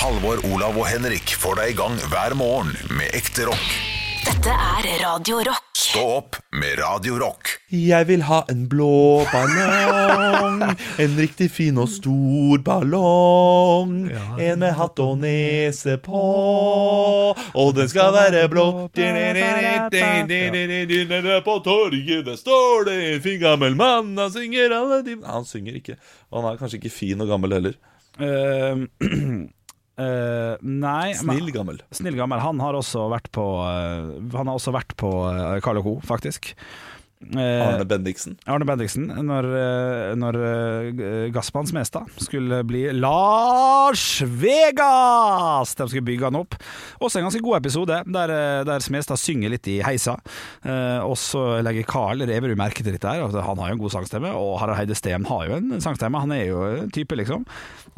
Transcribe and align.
Halvor, 0.00 0.38
Olav 0.48 0.78
og 0.80 0.86
Henrik 0.88 1.34
får 1.36 1.58
deg 1.58 1.74
i 1.74 1.74
gang 1.76 1.98
hver 2.08 2.32
morgen 2.38 2.70
med 2.96 3.12
ekte 3.12 3.44
rock. 3.44 3.66
Dette 4.24 4.54
er 4.54 4.86
Radio 5.02 5.42
Rock. 5.44 5.66
Stå 5.76 6.04
opp 6.14 6.38
med 6.56 6.78
Radio 6.80 7.18
Rock. 7.20 7.50
Jeg 7.68 8.08
vil 8.08 8.24
ha 8.24 8.38
en 8.48 8.62
blå 8.72 9.26
ballong, 9.28 10.64
en 11.04 11.18
riktig 11.20 11.50
fin 11.52 11.76
og 11.82 11.90
stor 11.92 12.64
ballong. 12.64 14.08
En 14.40 14.64
med 14.64 14.72
hatt 14.80 15.04
og 15.04 15.20
nese 15.20 15.98
på, 16.00 16.24
og 17.36 17.76
den 17.76 17.92
skal 17.92 18.16
være 18.16 18.48
blå. 18.48 18.66
På 21.44 21.60
torget 21.68 22.24
der 22.32 22.40
står 22.40 22.88
det 22.88 22.98
en 23.12 23.24
fin 23.28 23.40
gammel 23.44 23.76
mann, 23.76 24.16
han 24.16 24.32
synger 24.32 24.80
alle 24.80 25.04
de 25.04 25.20
Han 25.28 25.44
synger 25.44 25.76
ikke, 25.84 26.00
og 26.32 26.40
han 26.40 26.54
er 26.54 26.60
kanskje 26.64 26.80
ikke 26.80 26.96
fin 27.02 27.20
og 27.20 27.36
gammel 27.36 27.60
heller. 27.60 27.80
Eh, 28.16 28.86
eh, 30.00 30.54
nei 30.62 31.14
Snill 31.18 31.50
gammel. 31.54 31.80
Snill 31.94 32.16
gammel. 32.18 32.40
Han 32.42 32.60
har 32.62 32.78
også 32.78 33.06
vært 33.12 33.30
på 33.34 33.44
uh, 33.60 34.16
Han 34.36 34.48
har 34.50 34.56
også 34.56 34.74
vært 34.74 34.96
på 35.00 35.10
uh, 35.28 35.58
Carl 35.64 35.82
Co., 35.84 35.98
faktisk. 36.06 36.54
Eh, 37.20 37.68
Arne 37.68 37.84
Bendiksen. 37.84 38.38
Arne 38.48 38.64
Bendiksen, 38.64 39.10
når, 39.12 39.46
eh, 39.52 40.12
når 40.16 40.36
eh, 40.40 41.26
Gassmann 41.34 41.68
Smestad 41.68 42.08
skulle 42.16 42.62
bli 42.64 42.86
Lars 42.96 44.22
Vegas! 44.24 45.74
De 45.76 45.86
skulle 45.90 46.06
bygge 46.06 46.30
han 46.30 46.38
opp. 46.40 46.56
Også 47.04 47.20
en 47.20 47.28
ganske 47.28 47.42
god 47.44 47.58
episode, 47.58 48.00
der, 48.08 48.32
der 48.64 48.84
Smestad 48.84 49.20
synger 49.20 49.52
litt 49.52 49.68
i 49.68 49.78
heisa. 49.84 50.16
Og 51.04 51.14
så 51.20 51.60
legger 51.64 51.86
Carl 51.88 52.24
Reverud 52.28 52.56
merke 52.58 52.84
til 52.84 52.94
dette 52.94 53.08
her. 53.12 53.22
Han 53.44 53.60
har 53.60 53.70
jo 53.70 53.76
en 53.76 53.82
god 53.84 53.94
sangstemme, 53.94 54.32
og 54.36 54.56
Harald 54.62 54.80
Heide 54.80 54.96
Steen 54.96 55.28
har 55.28 55.46
jo 55.48 55.58
en 55.58 55.76
sangstemme. 55.82 56.20
Han 56.24 56.34
er 56.36 56.44
jo 56.48 56.64
en 56.70 56.92
type, 56.94 57.16
liksom. 57.20 57.44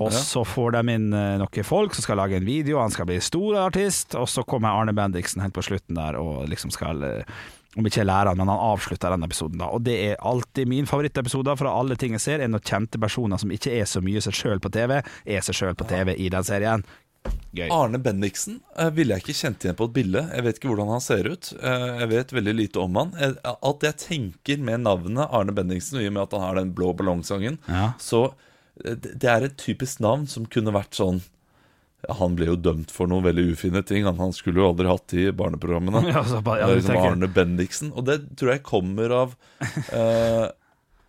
Og 0.03 0.13
så 0.15 0.45
får 0.47 0.77
de 0.77 0.97
inn 0.97 1.09
noen 1.13 1.67
folk 1.67 1.95
som 1.95 2.07
skal 2.07 2.19
lage 2.19 2.39
en 2.39 2.47
video, 2.47 2.81
han 2.83 2.95
skal 2.95 3.09
bli 3.11 3.21
stor 3.23 3.61
artist, 3.69 4.17
og 4.19 4.31
så 4.31 4.47
kommer 4.47 4.75
Arne 4.75 4.95
Bendiksen 4.97 5.45
helt 5.45 5.57
på 5.57 5.67
slutten 5.67 5.99
der 5.99 6.19
og 6.19 6.49
liksom 6.51 6.75
skal 6.75 7.05
om 7.77 7.87
ikke 7.89 8.03
jeg 8.03 8.09
lærer 8.09 8.29
han, 8.33 8.37
men 8.37 8.51
han 8.53 8.59
avslutter 8.73 9.15
den 9.15 9.25
episoden. 9.25 9.59
da 9.63 9.71
Og 9.73 9.83
det 9.87 9.95
er 10.11 10.17
alltid 10.21 10.69
min 10.69 10.87
favorittepisode 10.87 11.55
fra 11.57 11.71
alle 11.81 11.97
ting 11.97 12.13
jeg 12.19 12.21
ser, 12.21 12.41
er 12.45 12.49
når 12.53 12.61
kjente 12.69 13.01
personer 13.01 13.41
som 13.41 13.51
ikke 13.55 13.73
er 13.81 13.87
så 13.89 14.03
mye 14.05 14.21
seg 14.21 14.37
sjøl 14.37 14.61
på 14.61 14.69
TV, 14.75 14.99
er 15.25 15.41
seg 15.47 15.57
sjøl 15.57 15.75
på 15.79 15.87
TV 15.89 16.13
i 16.21 16.29
den 16.33 16.45
serien. 16.45 16.85
Gøy. 17.55 17.69
Arne 17.71 18.01
Bendiksen 18.03 18.57
eh, 18.77 18.89
ville 18.97 19.15
jeg 19.15 19.23
ikke 19.23 19.37
kjent 19.39 19.65
igjen 19.65 19.77
på 19.79 19.87
et 19.87 19.93
bilde. 19.95 20.23
Jeg 20.35 20.43
vet 20.43 20.57
ikke 20.59 20.69
hvordan 20.73 20.89
han 20.91 21.03
ser 21.05 21.29
ut. 21.31 21.53
Eh, 21.63 21.89
jeg 22.03 22.09
vet 22.11 22.33
veldig 22.35 22.55
lite 22.59 22.81
om 22.83 22.97
han. 22.99 23.13
Jeg, 23.21 23.37
alt 23.55 23.87
jeg 23.87 23.99
tenker 24.03 24.65
med 24.67 24.83
navnet 24.89 25.29
Arne 25.31 25.55
Bendiksen, 25.55 26.01
og 26.01 26.03
i 26.05 26.09
og 26.11 26.17
med 26.17 26.25
at 26.25 26.35
han 26.35 26.43
har 26.49 26.59
den 26.59 26.73
blå 26.75 26.91
ballongsangen, 26.99 27.61
Ja. 27.71 27.93
så 28.03 28.25
eh, 28.85 28.97
det 28.97 29.15
det 29.23 29.31
er 29.31 29.47
et 29.47 29.57
typisk 29.61 30.01
navn 30.03 30.27
som 30.27 30.49
kunne 30.51 30.75
vært 30.75 30.99
sånn 30.99 31.23
Han 32.09 32.35
ble 32.39 32.49
jo 32.49 32.57
dømt 32.59 32.91
for 32.91 33.11
noen 33.11 33.25
veldig 33.29 33.45
ufine 33.55 33.83
ting. 33.87 34.07
Han, 34.09 34.19
han 34.19 34.35
skulle 34.35 34.63
jo 34.63 34.71
aldri 34.73 34.89
hatt 34.91 35.07
de 35.13 35.29
barneprogrammene. 35.39 36.03
Ja, 36.13 36.25
så 36.27 36.41
ja, 36.43 36.67
det 36.67 36.73
er 36.73 36.81
liksom 36.81 36.99
Arne 36.99 37.29
Bendiksen. 37.31 37.93
Og 37.95 38.07
det 38.09 38.19
tror 38.39 38.55
jeg 38.57 38.67
kommer 38.67 39.15
av 39.21 39.37
eh, 39.99 40.49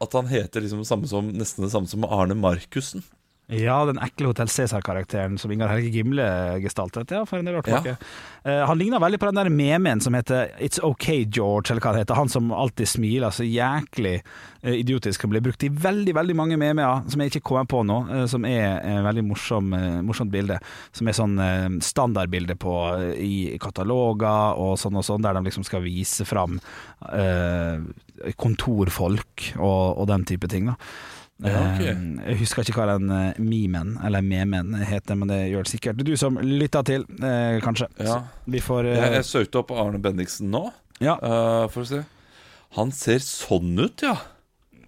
at 0.04 0.18
han 0.20 0.30
heter 0.30 0.64
liksom 0.64 0.84
det 0.84 0.90
samme 0.90 1.10
som, 1.10 1.32
nesten 1.34 1.66
det 1.66 1.74
samme 1.74 1.90
som 1.90 2.06
Arne 2.06 2.38
Markussen. 2.38 3.06
Ja, 3.52 3.82
den 3.86 4.00
ekle 4.00 4.30
Hotell 4.30 4.48
Cæsar-karakteren 4.48 5.36
som 5.38 5.52
Ingar 5.52 5.68
Helge 5.68 5.90
Gimle 5.92 6.24
gestaltet. 6.64 7.12
Ja, 7.12 7.26
for 7.28 7.42
en 7.42 7.46
del 7.46 7.58
år 7.60 7.68
Ja. 7.68 7.96
Eh, 8.46 8.66
han 8.66 8.78
ligner 8.78 9.00
veldig 9.00 9.20
på 9.20 9.26
den 9.26 9.36
der 9.36 9.50
memen 9.50 10.02
som 10.02 10.14
heter 10.14 10.50
It's 10.60 10.80
OK 10.80 11.10
George, 11.28 11.72
eller 11.72 11.82
hva 11.82 11.92
det 11.92 12.00
heter. 12.06 12.16
Han 12.16 12.30
som 12.30 12.52
alltid 12.52 12.88
smiler 12.88 13.32
så 13.32 13.44
jæklig 13.44 14.22
uh, 14.64 14.72
idiotisk. 14.72 15.22
Han 15.22 15.30
blir 15.30 15.42
brukt 15.42 15.64
i 15.64 15.70
veldig 15.70 16.16
veldig 16.16 16.36
mange 16.36 16.58
memer 16.58 17.04
som 17.10 17.20
jeg 17.20 17.34
ikke 17.34 17.44
kommer 17.50 17.66
på 17.66 17.84
nå, 17.84 18.00
uh, 18.10 18.26
som 18.26 18.46
er 18.46 18.80
et 18.80 19.04
veldig 19.04 19.26
morsom, 19.28 19.76
morsomt 20.08 20.32
bilde. 20.32 20.60
Som 20.92 21.08
er 21.08 21.18
sånn 21.18 21.82
standardbilde 21.84 22.56
på 22.56 22.76
i 23.20 23.58
kataloger 23.60 24.56
og 24.56 24.78
sånn 24.80 24.96
og 24.96 25.04
sånn, 25.04 25.24
der 25.24 25.36
de 25.36 25.44
liksom 25.44 25.68
skal 25.68 25.84
vise 25.84 26.26
fram 26.26 26.60
kontorfolk 28.40 29.50
og, 29.58 30.00
og 30.00 30.08
den 30.08 30.24
type 30.32 30.48
ting. 30.48 30.72
da 30.72 30.78
Ja. 31.44 31.64
Eh, 31.82 31.98
Jeg 32.30 32.38
husker 32.40 32.62
ikke 32.64 32.78
hva 32.78 32.94
den 32.98 33.10
eh, 33.12 33.40
memen, 33.42 33.96
eller 34.06 34.22
memen, 34.22 34.76
heter, 34.86 35.18
men 35.18 35.28
det 35.32 35.40
gjør 35.52 35.66
det 35.66 35.72
sikkert. 35.74 36.04
Du 36.06 36.14
som 36.20 36.38
lytter 36.40 36.86
til, 36.88 37.08
eh, 37.24 37.58
kanskje. 37.64 37.90
Ja. 38.00 38.20
Vi 38.46 38.62
får 38.64 38.92
Jeg, 38.94 39.14
jeg 39.18 39.26
søkte 39.28 39.60
opp 39.64 39.72
Arne 39.76 40.00
Bendiksen 40.00 40.52
nå, 40.54 40.68
ja. 41.04 41.18
for 41.74 41.82
å 41.84 41.90
se. 41.90 42.04
Han 42.78 42.92
ser 42.96 43.20
sånn 43.26 43.74
ut, 43.82 44.02
ja. 44.06 44.16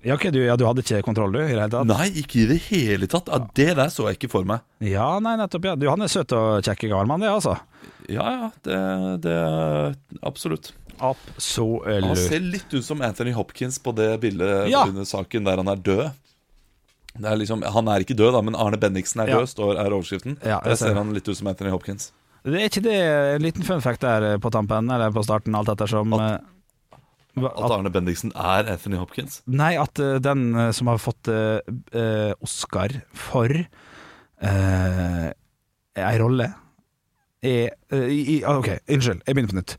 Ja, 0.06 0.14
ok, 0.14 0.28
du, 0.30 0.38
ja, 0.46 0.54
du 0.56 0.64
hadde 0.68 0.84
ikke 0.86 1.00
kontroll, 1.02 1.32
du, 1.34 1.40
i 1.42 1.48
det 1.48 1.56
hele 1.56 1.66
tatt? 1.74 1.88
Nei, 1.90 2.12
ikke 2.22 2.44
i 2.44 2.48
det 2.52 2.60
hele 2.68 3.08
tatt. 3.10 3.26
Ja, 3.34 3.40
det 3.58 3.72
der 3.80 3.90
så 3.90 4.06
jeg 4.12 4.20
ikke 4.20 4.30
for 4.36 4.46
meg. 4.46 4.62
Ja, 4.86 5.16
nei, 5.18 5.34
nettopp. 5.42 5.66
ja 5.66 5.74
Du, 5.76 5.88
Han 5.90 6.06
er 6.06 6.12
søt 6.14 6.30
og 6.38 6.62
kjekk 6.66 6.86
gammel 6.92 7.10
mann, 7.10 7.26
det, 7.26 7.32
altså. 7.34 7.56
Ja, 8.06 8.28
ja, 8.30 8.50
det, 8.68 8.78
det 9.26 9.38
Absolutt. 10.22 10.72
Han 11.02 11.18
ser 12.16 12.40
litt 12.46 12.70
ut 12.72 12.86
som 12.86 13.02
Anthony 13.04 13.34
Hopkins 13.36 13.82
på 13.82 13.92
det 13.98 14.12
bildet 14.22 14.70
Ja. 14.72 14.86
under 14.88 15.04
saken 15.10 15.44
der 15.50 15.58
han 15.60 15.68
er 15.74 15.82
død. 15.82 16.06
Det 17.16 17.30
er 17.31 17.40
liksom, 17.40 17.64
Han 17.76 17.88
er 17.88 18.03
ikke 18.03 18.18
død, 18.18 18.34
da, 18.36 18.42
men 18.44 18.58
Arne 18.59 18.80
Bendiksen 18.81 19.22
er 19.24 19.31
død, 19.31 19.48
står, 19.52 19.78
er 19.80 19.94
overskriften. 19.96 20.38
Ja, 20.44 20.59
jeg 20.64 20.74
der 20.74 20.80
ser 20.81 20.98
han 21.00 21.14
litt 21.16 21.28
ut 21.30 21.38
som 21.38 21.48
Anthony 21.52 21.72
Hopkins. 21.72 22.09
Det 22.46 22.59
er 22.59 22.68
ikke 22.70 22.84
det 22.86 22.98
en 23.36 23.42
liten 23.42 23.66
fun 23.66 23.81
fact 23.81 24.03
der 24.06 24.36
på 24.42 24.52
tampen, 24.53 24.92
eller 24.92 25.14
på 25.16 25.24
starten, 25.26 25.56
alt 25.58 25.72
ettersom 25.74 26.14
At- 26.14 26.44
eh, 26.44 26.52
At 27.50 27.72
Arne 27.72 27.90
Bendiksen 27.92 28.31
er 28.36 28.70
Anthony 28.76 29.00
Hopkins. 29.00 29.42
Nei, 29.48 29.74
at 29.80 30.00
eh, 30.00 30.20
den 30.24 30.53
eh, 30.56 30.72
som 30.72 30.88
har 30.88 31.02
fått 31.03 31.28
uh, 31.28 31.59
eh, 31.92 32.31
Oscar 32.44 32.94
for 33.12 33.50
uh, 34.44 35.32
ei 35.96 36.16
rolle 36.22 36.52
er 37.46 37.74
eh, 37.94 38.06
i, 38.12 38.20
i, 38.36 38.38
Ok, 38.50 38.68
unnskyld, 38.92 39.22
jeg 39.26 39.36
begynner 39.38 39.52
på 39.54 39.58
nytt. 39.60 39.76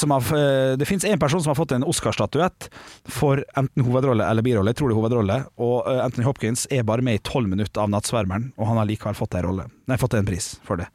Som 0.00 0.14
har, 0.14 0.26
eh, 0.38 0.74
det 0.80 0.88
fins 0.88 1.04
én 1.08 1.20
person 1.20 1.42
som 1.42 1.52
har 1.52 1.58
fått 1.58 1.74
en 1.76 1.86
Oscar-statuett 1.88 2.68
for 3.10 3.42
enten 3.58 3.86
hovedrolle 3.86 4.26
eller 4.26 4.46
birolle. 4.46 4.72
Jeg 4.72 4.80
tror 4.80 4.90
det 4.92 4.96
er 4.96 5.00
hovedrolle. 5.00 5.38
Og 5.60 5.88
eh, 5.90 6.04
Anthony 6.04 6.26
Hopkins 6.28 6.66
er 6.70 6.86
bare 6.88 7.04
med 7.06 7.18
i 7.20 7.24
tolv 7.26 7.50
minutter 7.50 7.82
av 7.82 7.90
'Nattsvermeren', 7.90 8.52
og 8.56 8.70
han 8.70 8.78
har 8.80 8.86
likevel 8.90 9.18
fått 9.18 9.34
en 9.38 9.48
rolle. 9.48 9.66
Nei, 9.90 9.98
fått 10.00 10.14
en 10.14 10.26
pris 10.28 10.54
for 10.64 10.80
det. 10.80 10.86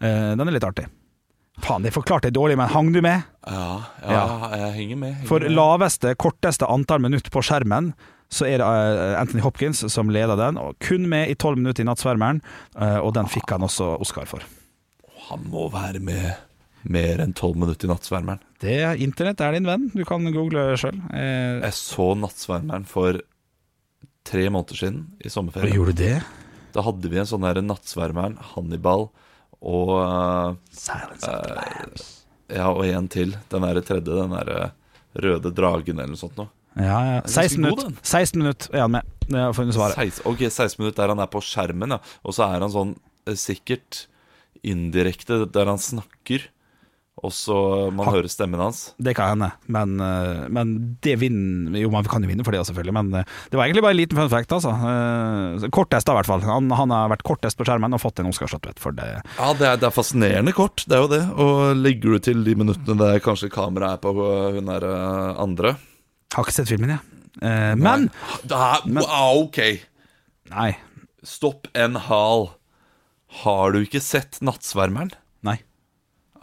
Den 0.00 0.40
er 0.48 0.54
litt 0.54 0.64
artig. 0.64 0.86
Faen, 1.60 1.82
det 1.84 1.92
forklarte 1.92 2.30
jeg 2.30 2.34
dårlig, 2.38 2.56
men 2.56 2.70
hang 2.72 2.88
du 2.92 3.02
med? 3.04 3.22
Ja, 3.46 3.82
ja, 4.00 4.12
Ja. 4.14 4.48
jeg 4.56 4.72
henger 4.78 4.96
med. 4.96 5.14
Henger 5.18 5.28
For 5.28 5.40
laveste, 5.40 6.14
korteste 6.16 6.64
antall 6.66 7.02
minutt 7.04 7.28
på 7.30 7.42
skjermen 7.44 7.92
så 8.30 8.46
er 8.46 8.62
det 8.62 9.18
Anthony 9.18 9.42
Hopkins 9.42 9.82
som 9.92 10.08
leder 10.08 10.36
den, 10.38 10.56
og 10.56 10.78
kun 10.80 11.08
med 11.10 11.28
i 11.28 11.34
tolv 11.34 11.58
minutter 11.58 11.82
i 11.82 11.88
Nattsvermeren, 11.88 12.40
og 12.78 13.12
den 13.14 13.26
fikk 13.26 13.50
han 13.50 13.66
også 13.66 14.00
Oscar 14.00 14.24
for. 14.24 14.40
Han 15.28 15.44
må 15.52 15.68
være 15.72 16.00
med 16.02 16.32
mer 16.90 17.20
enn 17.20 17.34
tolv 17.36 17.58
minutter 17.60 17.86
i 17.86 17.90
Nattsvermeren. 17.90 18.40
Det 18.62 18.76
Internett 19.04 19.40
er 19.44 19.52
din 19.56 19.68
venn, 19.68 19.90
du 19.92 20.00
kan 20.08 20.24
google 20.32 20.70
sjøl. 20.80 20.96
Eh, 21.12 21.60
Jeg 21.66 21.76
så 21.76 22.06
Nattsvermeren 22.16 22.86
for 22.88 23.20
tre 24.24 24.46
måneder 24.52 24.78
siden 24.80 25.02
i 25.20 25.28
sommerferien. 25.32 25.74
gjorde 25.76 25.96
du 25.96 26.02
det? 26.04 26.22
Da 26.72 26.84
hadde 26.86 27.10
vi 27.10 27.18
en 27.20 27.28
sånn 27.28 27.44
der 27.44 27.60
Nattsvermeren, 27.64 28.38
Hannibal 28.52 29.08
og 29.60 29.90
uh, 30.00 30.54
Silence 30.72 31.26
of 31.28 31.42
the 31.44 31.56
Lambs. 31.58 32.06
Ja, 32.50 32.70
og 32.72 32.86
en 32.86 33.08
til. 33.12 33.34
Den 33.52 33.66
der 33.66 33.80
tredje, 33.84 34.14
den 34.16 34.32
der 34.32 34.72
røde 35.20 35.52
dragen 35.54 35.98
eller 35.98 36.14
noe 36.14 36.20
sånt 36.20 36.38
noe. 36.38 36.48
Ja, 36.78 37.00
ja. 37.16 37.20
16 37.26 37.58
minutter 37.60 37.90
16 38.06 38.38
minutter 38.40 38.76
er 38.76 38.86
han 38.86 38.94
med. 38.94 39.08
Det 39.26 39.38
har 39.42 39.52
funnet 39.54 39.74
svaret. 39.76 39.98
16, 39.98 40.24
ok, 40.30 40.44
16 40.48 40.80
minutter 40.80 41.02
der 41.02 41.12
han 41.12 41.22
er 41.22 41.30
på 41.30 41.42
skjermen, 41.44 41.96
ja. 41.96 42.00
Og 42.24 42.34
så 42.36 42.46
er 42.46 42.62
han 42.64 42.72
sånn 42.72 42.94
eh, 43.26 43.36
sikkert 43.38 44.04
indirekte 44.66 45.44
der 45.52 45.66
han 45.70 45.78
snakker, 45.80 46.48
og 47.20 47.32
så 47.36 47.90
man 47.92 48.06
Ha- 48.06 48.12
hører 48.14 48.28
stemmen 48.32 48.60
hans. 48.62 48.94
Det 48.96 49.12
kan 49.16 49.34
hende, 49.34 49.50
men, 49.68 50.00
eh, 50.00 50.46
men 50.48 50.70
det 51.04 51.18
vinner 51.20 51.76
Jo, 51.82 51.90
man 51.92 52.04
kan 52.08 52.22
jo 52.24 52.28
vinne 52.30 52.44
for 52.46 52.52
det, 52.56 52.62
selvfølgelig, 52.64 52.94
men 52.96 53.10
eh, 53.20 53.24
det 53.50 53.58
var 53.58 53.66
egentlig 53.66 53.82
bare 53.84 53.92
en 53.92 54.00
liten 54.00 54.16
fun 54.16 54.30
fact, 54.32 54.50
altså. 54.56 54.72
Eh, 54.72 55.68
Kortest, 55.68 56.06
da, 56.08 56.14
i 56.14 56.16
hvert 56.20 56.30
fall. 56.30 56.40
Han, 56.48 56.70
han 56.70 56.90
har 56.94 57.10
vært 57.12 57.22
kortest 57.28 57.58
på 57.60 57.66
skjermen 57.68 57.92
og 57.92 58.00
fått 58.00 58.20
en 58.22 58.30
Oscar-statuett 58.32 58.80
for 58.80 58.92
det. 58.96 59.08
Ja, 59.36 59.52
det 59.52 59.66
er, 59.68 59.76
det 59.76 59.88
er 59.90 59.96
fascinerende 59.96 60.54
kort, 60.56 60.84
det 60.88 60.96
er 60.96 61.04
jo 61.04 61.10
det. 61.12 61.22
Og 61.36 61.76
legger 61.76 62.16
du 62.16 62.18
til 62.30 62.44
de 62.44 62.54
minuttene 62.56 62.96
der 63.00 63.20
kanskje 63.20 63.50
kameraet 63.52 64.00
er 64.00 64.04
på 64.06 64.14
hun 64.56 64.64
der 64.72 64.88
andre 65.36 65.76
Har 66.32 66.44
ikke 66.46 66.52
sett 66.56 66.68
filmen, 66.72 66.96
jeg. 66.96 67.00
Ja. 67.42 67.74
men 67.76 68.08
wow, 68.48 69.44
Ok, 69.44 69.60
Nei. 70.50 70.72
stopp 71.22 71.68
en 71.74 71.94
hal. 72.08 72.48
Har 73.42 73.72
du 73.74 73.80
ikke 73.84 74.00
sett 74.02 74.40
Nattsvermeren? 74.44 75.12
Nei. 75.46 75.58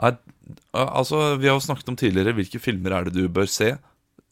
Er, 0.02 0.16
altså, 0.74 1.36
Vi 1.42 1.50
har 1.50 1.58
jo 1.58 1.64
snakket 1.66 1.90
om 1.92 1.98
tidligere 2.00 2.36
hvilke 2.38 2.62
filmer 2.64 2.96
er 2.96 3.08
det 3.10 3.18
du 3.18 3.28
bør 3.34 3.50
se. 3.52 3.74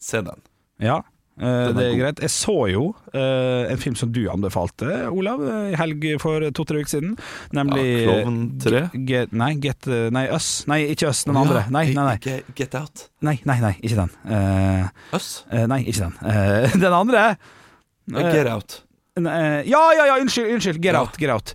Se 0.00 0.20
den. 0.24 0.40
Ja, 0.82 1.00
er 1.36 1.72
det 1.76 1.84
er 1.90 1.96
greit. 1.98 2.20
Jeg 2.24 2.32
så 2.32 2.54
jo 2.72 2.82
eh, 3.12 3.66
en 3.72 3.80
film 3.80 3.96
som 3.98 4.08
du 4.12 4.22
anbefalte, 4.32 4.88
Olav, 5.12 5.42
eh, 5.44 5.74
i 5.74 5.76
helg 5.76 6.06
for 6.22 6.44
to-tre 6.56 6.80
uker 6.80 6.92
siden. 6.94 7.12
Nemlig 7.56 7.84
Ja, 7.84 8.06
Klovn 8.08 8.38
3? 8.64 8.82
Get, 9.08 9.32
nei, 9.36 9.50
Get 9.60 9.88
Nei, 10.16 10.26
Us. 10.32 10.64
Nei, 10.70 10.82
ikke 10.94 11.10
Us, 11.12 11.24
den 11.28 11.36
andre. 11.36 11.66
Nei, 11.72 11.90
nei, 11.96 12.06
nei. 12.12 12.16
Get, 12.24 12.48
get 12.56 12.76
Out. 12.80 13.06
Nei, 13.24 13.36
nei, 13.48 13.58
nei 13.64 13.74
ikke 13.82 14.00
den. 14.06 14.16
Uh, 14.24 14.88
Us? 15.16 15.30
nei, 15.52 15.82
ikke 15.84 16.06
den. 16.08 16.16
Den 16.86 16.92
andre. 17.02 17.26
Get 18.08 18.48
Out. 18.52 18.80
Ja, 19.16 19.64
ja, 19.96 20.04
ja, 20.12 20.16
unnskyld, 20.20 20.54
unnskyld. 20.56 20.80
Get 20.84 20.92
Ja. 20.96 21.00
out, 21.04 21.16
get 21.20 21.32
out. 21.32 21.52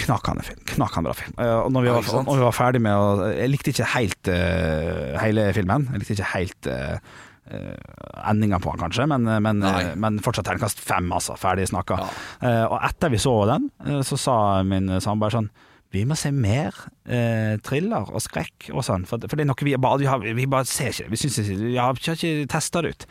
Knakende 0.00 0.46
film. 0.46 0.64
Knakende 0.74 1.10
bra 1.10 1.18
film. 1.18 1.36
Eh, 1.38 1.58
og 1.64 1.70
når 1.74 1.86
vi, 1.86 1.92
var, 1.94 2.08
ja, 2.08 2.24
når 2.26 2.40
vi 2.40 2.46
var 2.48 2.56
ferdig 2.56 2.82
med 2.84 2.98
å 2.98 3.30
Jeg 3.34 3.52
likte 3.52 3.74
ikke 3.74 3.92
helt 3.94 4.32
uh, 4.32 5.14
hele 5.22 5.46
filmen. 5.56 5.86
Jeg 5.92 6.02
likte 6.02 6.18
ikke 6.18 6.32
helt 6.34 6.70
uh, 6.72 6.98
endinga 8.24 8.58
på 8.60 8.72
den, 8.72 8.80
kanskje, 8.80 9.06
men, 9.10 9.28
men, 9.44 9.62
eh, 9.62 9.92
men 10.00 10.18
fortsatt 10.24 10.48
terningkast 10.48 10.80
fem, 10.80 11.10
altså. 11.12 11.36
Ferdig 11.40 11.68
snakka. 11.68 12.00
Eh, 12.40 12.64
og 12.64 12.78
etter 12.80 13.12
vi 13.12 13.20
så 13.20 13.34
den, 13.50 13.68
eh, 13.84 14.00
så 14.06 14.18
sa 14.20 14.36
min 14.66 14.88
samboer 15.04 15.34
sånn 15.34 15.50
vi 15.94 16.02
må 16.08 16.16
se 16.18 16.32
mer 16.34 16.74
eh, 17.06 17.54
thriller 17.64 18.10
og 18.10 18.22
skrekk 18.22 18.68
og 18.72 18.82
sånn, 18.86 19.06
for, 19.08 19.22
for 19.22 19.38
det 19.38 19.44
er 19.44 19.50
noe 19.50 19.66
vi 19.66 19.76
bare, 19.80 20.00
vi, 20.02 20.08
har, 20.10 20.24
vi 20.36 20.46
bare 20.50 20.68
ser 20.68 20.90
ikke 20.90 21.06
det. 21.06 21.12
Vi, 21.14 21.20
syns 21.22 21.38
ikke, 21.42 21.58
vi 21.62 21.78
har 21.78 22.00
ikke, 22.00 22.32
testa 22.50 22.82
det 22.84 22.94
ut. 22.94 23.06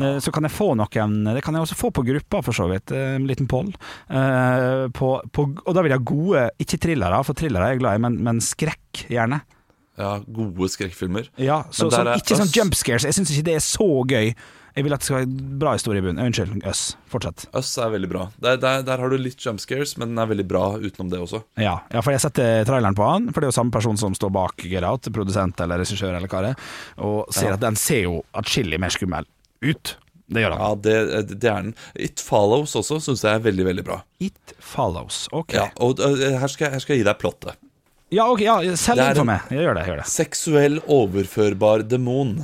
Eh, 0.00 0.18
så 0.24 0.32
kan 0.34 0.48
jeg 0.48 0.54
få 0.56 0.70
noen 0.78 1.18
Det 1.28 1.44
kan 1.44 1.58
jeg 1.58 1.66
også 1.66 1.78
få 1.78 1.92
på 1.94 2.06
gruppa, 2.08 2.42
for 2.46 2.56
så 2.56 2.68
vidt. 2.72 2.94
eh, 2.96 3.16
En 3.18 3.28
liten 3.28 3.50
poll. 3.50 3.72
Eh, 4.08 4.86
på, 4.96 5.12
på, 5.32 5.48
og 5.62 5.76
da 5.76 5.84
vil 5.84 5.92
jeg 5.94 6.00
ha 6.00 6.10
gode, 6.12 6.46
ikke 6.64 6.80
thrillere, 6.86 7.20
for 7.28 7.38
thrillere 7.38 7.68
er 7.68 7.76
jeg 7.76 7.84
glad 7.84 8.00
i, 8.00 8.04
men, 8.06 8.18
men 8.24 8.40
skrekk 8.44 9.04
gjerne. 9.12 9.42
Ja, 10.00 10.16
gode 10.24 10.70
skrekkfilmer. 10.72 11.28
Ja, 11.36 11.62
så, 11.70 11.90
er 11.92 12.14
ikke 12.16 12.38
sånn 12.40 12.52
jump 12.54 12.76
scares. 12.78 13.04
Jeg 13.04 13.16
syns 13.18 13.32
ikke 13.34 13.50
det 13.50 13.58
er 13.58 13.64
så 13.64 13.88
gøy. 14.08 14.32
Jeg 14.76 14.86
vil 14.86 14.94
at 14.96 15.02
det 15.02 15.08
skal 15.08 15.18
være 15.20 15.56
bra 15.60 15.72
historie 15.76 16.00
i 16.00 16.04
bunnen. 16.04 16.20
Eh, 16.22 16.28
Unnskyld, 16.30 16.62
Øss. 16.68 16.82
Fortsett. 17.12 17.44
Us 17.58 17.72
er 17.82 17.90
veldig 17.92 18.08
bra. 18.08 18.26
Der, 18.40 18.56
der, 18.60 18.84
der 18.86 19.02
har 19.02 19.12
du 19.12 19.18
litt 19.20 19.42
jump 19.44 19.60
scares, 19.60 19.96
men 20.00 20.14
den 20.14 20.22
er 20.22 20.30
veldig 20.30 20.46
bra 20.48 20.64
utenom 20.80 21.10
det 21.12 21.20
også. 21.20 21.42
Ja, 21.60 21.78
ja, 21.92 22.00
for 22.04 22.14
jeg 22.14 22.22
setter 22.24 22.64
traileren 22.68 22.96
på 22.96 23.04
han, 23.08 23.28
for 23.32 23.40
det 23.42 23.50
er 23.50 23.52
jo 23.52 23.58
samme 23.58 23.74
person 23.74 24.00
som 24.00 24.16
står 24.16 24.32
bak 24.32 24.64
Get 24.64 24.86
Out, 24.88 25.10
produsent 25.12 25.60
eller 25.60 25.82
regissør 25.82 26.16
eller 26.16 26.30
hva 26.32 26.44
det 26.46 26.54
er, 26.54 26.70
og 27.04 27.34
ser 27.34 27.50
Ja. 27.52 27.58
at 27.58 27.64
den 27.66 27.76
ser 27.76 28.06
jo 28.06 28.22
atskillig 28.38 28.80
mer 28.80 28.94
skummel 28.94 29.28
ut. 29.62 29.96
Det 30.32 30.40
gjør 30.40 30.54
han. 30.56 30.62
Ja, 30.62 30.70
det, 30.86 30.94
det 31.28 31.36
er 31.50 31.60
den. 31.60 31.74
It 32.08 32.22
Follows 32.24 32.72
også 32.78 32.96
syns 33.04 33.24
jeg 33.26 33.36
er 33.36 33.44
veldig, 33.44 33.66
veldig 33.68 33.84
bra. 33.84 33.98
It 34.24 34.54
follows. 34.62 35.26
Ok. 35.36 35.52
Ja, 35.58 35.68
og 35.84 36.00
uh, 36.00 36.16
her, 36.16 36.48
skal 36.48 36.70
jeg, 36.70 36.78
her 36.78 36.84
skal 36.84 36.96
jeg 36.96 37.02
gi 37.02 37.08
deg 37.10 37.20
plottet. 37.20 37.60
Ja, 38.12 38.26
ok, 38.28 38.42
ja, 38.44 38.58
er 38.60 38.72
den 38.72 39.16
for 39.16 39.28
meg. 39.28 39.44
Jeg 39.52 39.64
gjør 39.64 39.76
det. 39.76 39.84
jeg 39.86 39.92
gjør 39.92 40.00
det 40.02 40.08
Seksuell 40.12 40.80
overførbar 40.84 41.84
demon. 41.88 42.34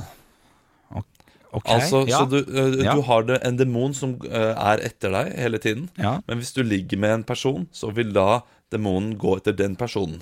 Ok, 1.51 1.65
Altså, 1.65 2.03
ja. 2.07 2.19
Så 2.21 2.29
du, 2.29 2.37
uh, 2.45 2.83
Ja. 2.83 2.93
du 2.95 3.01
har 3.01 3.23
det, 3.23 3.39
en 3.43 3.57
demon 3.57 3.93
som 3.93 4.15
uh, 4.21 4.53
er 4.53 4.83
etter 4.85 5.13
deg 5.15 5.33
hele 5.37 5.57
tiden. 5.57 5.89
Ja. 5.97 6.19
Men 6.27 6.37
hvis 6.41 6.53
du 6.53 6.61
ligger 6.63 6.97
med 6.97 7.11
en 7.11 7.23
person, 7.23 7.67
så 7.71 7.89
vil 7.93 8.13
da 8.13 8.41
demonen 8.71 9.17
gå 9.17 9.37
etter 9.39 9.55
den 9.57 9.75
personen. 9.75 10.21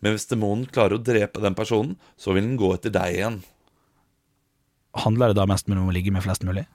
Men 0.00 0.14
hvis 0.14 0.28
demonen 0.30 0.68
klarer 0.70 0.94
å 0.98 1.02
drepe 1.02 1.42
den 1.42 1.56
personen, 1.58 1.96
så 2.16 2.34
vil 2.36 2.46
den 2.46 2.58
gå 2.60 2.70
etter 2.76 2.94
deg 2.94 3.16
igjen. 3.16 3.40
Handler 4.94 5.32
det 5.32 5.40
da 5.40 5.46
mest 5.50 5.68
om 5.68 5.88
å 5.88 5.94
ligge 5.94 6.14
med 6.14 6.22
flest 6.22 6.46
mulig? 6.46 6.66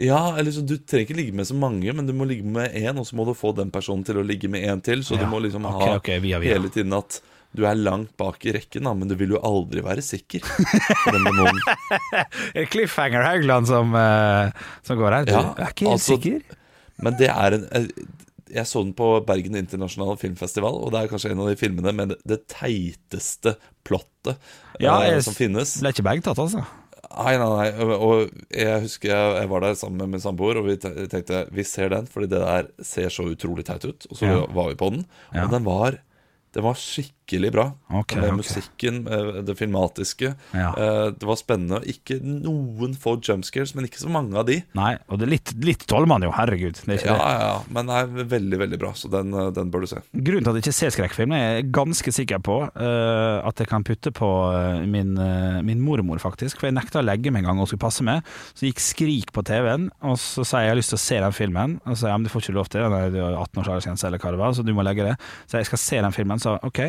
Ja, 0.00 0.36
eller 0.38 0.54
så 0.54 0.62
Du 0.64 0.76
trenger 0.78 1.04
ikke 1.04 1.18
ligge 1.18 1.36
med 1.36 1.46
så 1.46 1.54
mange, 1.58 1.92
men 1.92 2.06
du 2.06 2.14
må 2.16 2.24
ligge 2.28 2.46
med 2.46 2.72
én, 2.72 2.96
og 2.98 3.06
så 3.06 3.18
må 3.18 3.26
du 3.28 3.34
få 3.36 3.52
den 3.56 3.70
personen 3.74 4.04
til 4.06 4.20
å 4.20 4.24
ligge 4.24 4.48
med 4.48 4.64
én 4.64 4.80
til. 4.84 5.04
Så 5.04 5.18
du 5.20 5.26
må 5.28 5.42
liksom 5.42 5.66
ok, 5.68 5.82
ha 5.82 5.96
okay, 5.98 6.22
via, 6.22 6.40
via. 6.42 6.56
hele 6.56 6.70
tiden 6.72 6.94
at 6.96 7.20
du 7.54 7.64
er 7.68 7.74
langt 7.76 8.14
bak 8.16 8.44
i 8.48 8.52
rekken, 8.56 8.84
da, 8.88 8.94
men 8.96 9.08
du 9.10 9.14
vil 9.20 9.34
jo 9.36 9.40
aldri 9.44 9.82
være 9.84 10.00
sikker 10.04 10.40
på 10.40 11.12
den 11.12 11.24
demonen. 11.28 11.60
Cliffhanger 12.72 13.24
Haugland 13.26 13.66
som, 13.68 13.94
eh, 13.94 14.50
som 14.86 14.98
går 15.00 15.12
her. 15.18 15.24
Du 15.28 15.32
Ja, 15.32 15.42
er 15.56 15.70
ikke 15.72 15.86
helt 15.88 15.98
altså- 16.00 16.16
sikker? 16.18 16.58
Men 17.02 17.16
det 17.18 17.28
er 17.32 17.54
en 17.56 17.64
eh, 17.72 17.88
Jeg 18.52 18.66
så 18.68 18.82
den 18.84 18.92
på 18.92 19.06
Bergen 19.26 19.54
internasjonale 19.56 20.18
filmfestival, 20.20 20.74
og 20.84 20.92
det 20.92 21.00
er 21.00 21.08
kanskje 21.08 21.30
en 21.32 21.40
av 21.40 21.46
de 21.48 21.56
filmene 21.56 21.92
med 21.96 22.14
det, 22.28 22.46
teiteste 22.52 23.54
plottet 23.84 24.36
Ja, 24.78 24.98
eh, 25.00 25.14
jeg 25.14 25.22
som 25.24 25.32
finnes. 25.34 25.78
ble 25.80 25.88
ikke 25.94 26.04
begge 26.04 26.22
tatt, 26.26 26.38
altså. 26.38 26.64
Nei, 27.12 27.36
nei, 27.36 27.48
nei. 27.48 27.96
Og 27.96 28.30
jeg 28.52 28.80
husker 28.84 29.08
jeg, 29.12 29.48
var 29.48 29.60
der 29.60 29.74
sammen 29.74 29.98
med 29.98 30.08
min 30.10 30.20
samboer, 30.20 30.56
og 30.60 30.66
vi 30.68 30.76
tenkte 30.80 31.46
vi 31.52 31.62
ser 31.64 31.88
den, 31.92 32.06
fordi 32.06 32.28
det 32.28 32.40
der 32.40 32.68
ser 32.84 33.08
så 33.12 33.24
utrolig 33.28 33.64
teit 33.68 33.84
ut. 33.84 34.06
Og 34.10 34.16
så 34.16 34.24
Ja. 34.28 34.46
var 34.46 34.68
vi 34.68 34.74
på 34.76 34.90
den, 34.90 35.06
Ja. 35.34 35.44
og 35.44 35.50
den 35.50 35.64
var, 35.64 35.98
den 36.52 36.62
var 36.62 36.74
skikkelig 36.74 37.12
bra. 37.52 37.72
Okay, 37.88 38.20
Med 38.20 38.32
okay. 38.32 38.36
musikken, 38.36 39.04
det 39.46 39.54
filmatiske. 39.56 40.34
Ja. 40.52 40.72
Eh, 40.76 41.12
Det 41.12 41.26
var 41.26 41.36
spennende. 41.36 41.80
Ikke 41.86 42.18
noen 42.22 42.94
få 42.94 43.16
jumpscares, 43.22 43.74
men 43.74 43.84
ikke 43.86 44.00
så 44.00 44.10
mange 44.10 44.36
av 44.36 44.46
de. 44.46 44.62
Nei, 44.74 44.96
og 45.08 45.18
det 45.18 45.26
er 45.26 45.30
litt, 45.30 45.52
litt 45.64 45.86
tåler 45.86 46.06
man 46.06 46.22
jo, 46.22 46.30
herregud. 46.34 46.82
Er 46.88 46.98
Ja, 47.06 47.14
det. 47.14 47.44
ja, 47.46 47.62
men 47.70 47.86
det 47.86 47.94
er 47.94 48.26
veldig, 48.26 48.58
veldig 48.58 48.78
bra, 48.78 48.92
så 48.92 49.10
den, 49.10 49.32
eh, 49.32 49.50
den 49.52 49.70
bør 49.70 49.80
du 49.80 49.86
se. 49.86 50.02
Grunnen 50.12 50.42
til 50.44 50.50
at 50.50 50.58
jeg 50.60 50.66
ikke 50.66 50.80
ser 50.80 50.90
skrekkfilm, 50.90 51.32
er 51.32 51.62
jeg 51.62 51.70
ganske 51.72 52.12
sikker 52.12 52.42
på 52.42 52.58
uh, 52.68 53.46
at 53.46 53.58
jeg 53.58 53.68
kan 53.68 53.84
putte 53.84 54.10
på 54.12 54.28
min, 54.86 55.16
uh, 55.18 55.62
min 55.62 55.80
mormor, 55.80 56.18
faktisk. 56.18 56.58
For 56.58 56.66
jeg 56.68 56.74
nekta 56.74 57.00
å 57.00 57.06
legge 57.06 57.30
meg 57.30 57.44
en 57.44 57.52
gang 57.52 57.60
og 57.62 57.68
skulle 57.68 57.84
passe 57.86 58.02
meg. 58.02 58.22
Så 58.54 58.66
gikk 58.66 58.80
Skrik 58.82 59.32
på 59.32 59.44
TV-en, 59.46 59.90
og 60.02 60.18
så 60.18 60.44
sa 60.44 60.60
jeg 60.60 60.72
jeg 60.72 60.76
har 60.76 60.80
lyst 60.80 60.92
til 60.94 61.00
å 61.00 61.04
se 61.06 61.20
den 61.20 61.32
filmen. 61.36 61.78
Og 61.86 61.92
så 61.94 62.00
sa 62.00 62.06
jeg 62.08 62.12
ja, 62.14 62.18
men 62.18 62.24
du 62.24 62.32
får 62.32 62.42
ikke 62.46 62.56
lov 62.56 62.68
til 62.72 62.80
det, 62.92 63.00
du 63.12 63.20
har 63.22 63.34
18 63.36 63.60
års 63.62 63.68
aldersgrense 63.68 64.06
eller 64.08 64.22
hva 64.22 64.30
det 64.32 64.40
var, 64.40 64.52
så 64.56 64.64
du 64.64 64.72
må 64.76 64.84
legge 64.86 65.04
det. 65.04 65.16
Så 65.50 65.60
jeg 65.60 65.68
skal 65.68 65.82
se 65.82 66.00
den 66.06 66.14
filmen, 66.16 66.40
så 66.42 66.54
ok, 66.64 66.80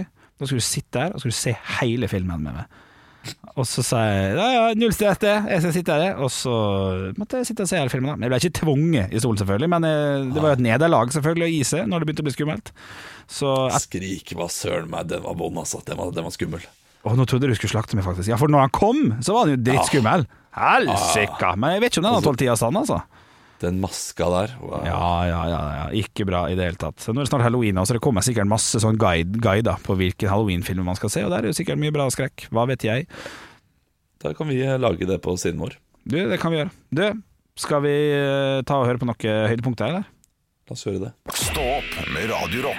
da 0.44 0.50
skal 0.51 0.62
du 0.62 0.66
sitte 0.68 1.00
der 1.00 1.13
og 1.16 1.24
skal 1.24 1.34
du 1.34 1.38
se 1.38 1.54
hele 1.80 2.10
filmen 2.12 2.44
med 2.44 2.60
meg. 2.62 2.81
Og 3.54 3.68
så 3.69 3.84
sa 3.86 4.01
jeg 4.04 4.34
ja, 4.36 4.45
ja, 4.51 4.63
null 4.75 4.92
stress 4.95 5.19
det, 5.22 5.34
jeg 5.48 5.63
skal 5.63 5.74
sitte 5.75 5.95
her. 5.95 6.19
Og 6.19 6.31
så 6.34 6.54
måtte 7.19 7.40
jeg 7.40 7.51
sitte 7.51 7.66
og 7.66 7.69
se 7.69 7.80
hele 7.80 7.92
filmen. 7.94 8.18
Men 8.18 8.25
Jeg 8.25 8.34
ble 8.34 8.40
ikke 8.42 8.60
tvunget 8.60 9.13
i 9.13 9.22
stolen, 9.22 9.40
selvfølgelig, 9.40 9.69
men 9.75 9.88
eh, 9.88 10.28
det 10.34 10.44
var 10.44 10.54
jo 10.54 10.57
et 10.57 10.66
nederlag 10.66 11.13
selvfølgelig 11.16 11.48
å 11.48 11.51
gi 11.54 11.62
seg 11.69 11.90
når 11.90 12.01
det 12.01 12.10
begynte 12.10 12.25
å 12.25 12.28
bli 12.28 12.36
skummelt. 12.36 12.72
Så 13.31 13.51
et, 13.69 13.86
Skrik 13.86 14.34
var 14.38 14.51
søren 14.54 14.90
meg, 14.92 15.07
den 15.12 15.24
var 15.24 15.38
vond, 15.40 15.62
altså. 15.62 15.80
Den 15.88 16.00
var, 16.01 16.12
den 16.16 16.28
var 16.28 16.36
skummel. 16.36 16.66
Å, 17.04 17.13
nå 17.19 17.28
trodde 17.30 17.51
du 17.51 17.56
skulle 17.56 17.75
slakte 17.75 18.00
meg, 18.00 18.06
faktisk. 18.07 18.28
Ja, 18.31 18.39
for 18.42 18.51
når 18.51 18.66
han 18.66 18.75
kom, 18.75 19.01
så 19.24 19.36
var 19.36 19.46
han 19.48 19.56
jo 19.56 19.63
drittskummel. 19.69 20.28
Helsike! 20.57 21.54
Men 21.60 21.78
jeg 21.78 21.84
vet 21.84 21.94
ikke 21.94 22.04
om 22.04 22.10
den 22.10 22.18
har 22.18 22.25
tålt 22.25 22.42
tida 22.44 22.57
stand, 22.60 22.80
altså. 22.84 23.00
Den 23.63 23.80
maska 23.83 24.27
der. 24.33 24.56
Wow. 24.62 24.83
Ja, 24.88 25.10
ja, 25.30 25.42
ja, 25.50 25.62
ja. 25.77 25.86
Ikke 26.04 26.27
bra 26.27 26.45
i 26.51 26.57
det 26.60 26.68
hele 26.68 26.80
tatt. 26.80 27.00
Så 27.04 27.13
nå 27.13 27.21
er 27.21 27.27
det 27.27 27.31
snart 27.31 27.45
halloween, 27.48 27.80
og 27.80 27.88
så 27.88 27.98
det 27.98 28.04
kommer 28.04 28.25
sikkert 28.25 28.50
masse 28.51 28.81
sånn 28.83 29.00
guide, 29.00 29.39
guider 29.44 29.80
på 29.86 29.95
hvilken 30.00 30.31
halloweenfilm 30.31 30.83
man 30.88 31.00
skal 31.00 31.13
se, 31.13 31.24
og 31.25 31.31
der 31.33 31.45
er 31.45 31.54
jo 31.54 31.60
sikkert 31.60 31.81
mye 31.81 31.95
bra 31.95 32.10
skrekk. 32.13 32.48
Hva 32.54 32.68
vet 32.69 32.86
jeg. 32.88 33.07
Da 34.24 34.33
kan 34.38 34.51
vi 34.51 34.60
eh, 34.63 34.80
lage 34.80 35.07
det 35.07 35.19
på 35.24 35.36
siden 35.39 35.63
vår. 35.63 35.77
Du, 36.04 36.19
det 36.30 36.39
kan 36.42 36.51
vi 36.51 36.62
gjøre. 36.62 36.75
Du, 36.92 37.06
skal 37.60 37.83
vi 37.88 37.95
eh, 38.18 38.60
ta 38.68 38.81
og 38.81 38.89
høre 38.92 39.00
på 39.00 39.10
noen 39.10 39.50
høydepunkter, 39.54 39.89
eller? 39.92 40.12
La 40.63 40.77
oss 40.77 40.86
høre 40.88 41.10
det. 41.10 41.15
Stå 41.36 41.65
opp 41.80 41.98
med 42.15 42.31
Radio 42.31 42.71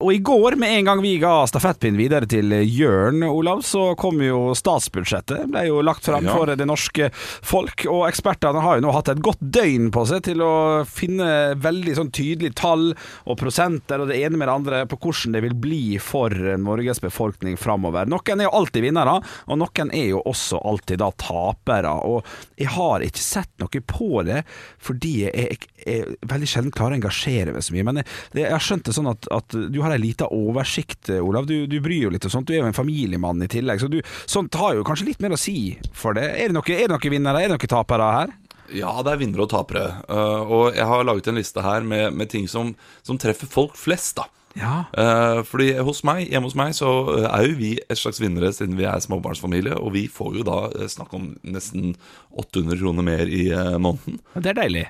Og 0.00 0.14
i 0.14 0.18
går, 0.24 0.54
med 0.56 0.72
en 0.78 0.86
gang 0.88 1.00
vi 1.04 1.10
ga 1.20 1.42
stafettpinn 1.44 1.98
videre 1.98 2.24
til 2.30 2.54
Jørn, 2.64 3.20
Olav, 3.28 3.60
så 3.68 3.90
kom 4.00 4.22
jo 4.24 4.54
statsbudsjettet. 4.56 5.42
Det 5.42 5.48
Ble 5.52 5.66
jo 5.66 5.82
lagt 5.84 6.06
frem 6.08 6.24
Ja. 6.24 6.32
for 6.36 6.48
det 6.56 6.64
norske 6.66 7.10
folk, 7.12 7.84
og 7.84 8.06
ekspertene 8.08 8.62
har 8.64 8.78
jo 8.78 8.86
nå 8.86 8.94
hatt 8.96 9.10
et 9.12 9.20
godt 9.20 9.42
døgn 9.44 9.90
på 9.92 10.06
seg 10.08 10.22
til 10.24 10.40
å 10.40 10.86
finne 10.88 11.54
veldig 11.60 11.96
sånn 11.98 12.10
tydelige 12.16 12.56
tall 12.56 12.94
og 13.26 13.36
prosenter 13.42 14.00
og 14.00 14.08
det 14.08 14.22
ene 14.24 14.40
med 14.40 14.48
det 14.48 14.54
andre 14.54 14.80
på 14.88 14.96
hvordan 14.96 15.36
det 15.36 15.42
vil 15.44 15.54
bli 15.66 15.82
for 16.00 16.30
Norges 16.32 17.02
befolkning 17.04 17.58
framover. 17.60 18.08
Noen 18.08 18.40
er 18.40 18.48
jo 18.48 18.54
alltid 18.56 18.86
vinnere, 18.88 19.18
og 19.52 19.60
noen 19.60 19.92
er 19.92 20.08
jo 20.14 20.22
også 20.24 20.62
alltid 20.64 21.02
da 21.04 21.10
tapere. 21.20 21.92
Og 22.08 22.24
jeg 22.56 22.72
har 22.72 23.04
ikke 23.04 23.20
sett 23.26 23.52
noe 23.60 23.84
på 23.84 24.24
det, 24.24 24.44
fordi 24.80 25.26
jeg, 25.26 25.36
jeg, 25.36 25.70
jeg 25.84 26.18
veldig 26.24 26.48
sjelden 26.48 26.72
klarer 26.72 26.96
å 26.96 27.00
engasjere 27.02 27.52
meg 27.52 27.62
så 27.68 27.76
mye. 27.76 27.84
Men 27.90 28.00
jeg, 28.00 28.08
jeg 28.40 28.50
har 28.56 28.64
skjønt 28.64 28.88
det 28.88 28.96
sånn 28.96 29.12
at, 29.12 29.28
at 29.30 29.60
du 29.70 29.80
har 29.82 29.89
ei 29.94 30.02
lita 30.02 30.28
oversikt, 30.34 31.10
Olav. 31.20 31.48
Du, 31.48 31.66
du 31.70 31.78
bryr 31.82 32.06
jo 32.06 32.12
litt 32.14 32.26
og 32.28 32.34
sånt. 32.34 32.48
Du 32.48 32.54
er 32.54 32.62
jo 32.62 32.68
en 32.70 32.76
familiemann 32.76 33.42
i 33.44 33.50
tillegg, 33.50 33.82
så 33.82 33.90
du, 33.92 34.00
sånt 34.30 34.56
har 34.60 34.76
jo 34.78 34.86
kanskje 34.86 35.10
litt 35.10 35.24
mer 35.24 35.36
å 35.36 35.40
si 35.40 35.74
for 35.96 36.16
det. 36.18 36.26
Er 36.40 36.50
det 36.50 36.58
noe- 36.58 36.88
noen 36.90 37.14
vinnere, 37.16 37.42
er 37.44 37.50
det 37.50 37.58
noen 37.58 37.74
tapere 37.76 38.10
her? 38.18 38.34
Ja, 38.74 38.92
det 39.02 39.14
er 39.14 39.22
vinnere 39.22 39.46
og 39.46 39.50
tapere. 39.50 39.86
Uh, 40.06 40.42
og 40.46 40.76
jeg 40.78 40.86
har 40.86 41.06
laget 41.06 41.30
en 41.30 41.40
liste 41.40 41.64
her 41.64 41.86
med, 41.86 42.14
med 42.14 42.30
ting 42.30 42.46
som, 42.50 42.74
som 43.06 43.18
treffer 43.18 43.50
folk 43.50 43.74
flest, 43.78 44.20
da. 44.20 44.28
Ja. 44.58 44.84
Uh, 44.98 45.42
fordi 45.46 45.72
hos 45.86 46.02
meg, 46.06 46.24
hjemme 46.30 46.48
hos 46.50 46.56
meg 46.58 46.74
så 46.74 46.88
eh, 47.14 47.26
er 47.28 47.46
jo 47.46 47.58
vi 47.60 47.70
et 47.78 47.98
slags 48.00 48.18
vinnere 48.22 48.50
siden 48.54 48.74
vi 48.78 48.86
er 48.88 49.02
småbarnsfamilie, 49.02 49.76
og 49.78 49.94
vi 49.94 50.08
får 50.10 50.40
jo 50.40 50.46
da 50.46 50.58
eh, 50.72 50.90
snakk 50.90 51.14
om 51.16 51.30
nesten 51.46 51.94
800 52.34 52.80
kroner 52.80 53.06
mer 53.06 53.30
i 53.30 53.46
uh, 53.54 53.76
måneden. 53.78 54.18
Det 54.34 54.52
er 54.52 54.58
deilig. 54.64 54.84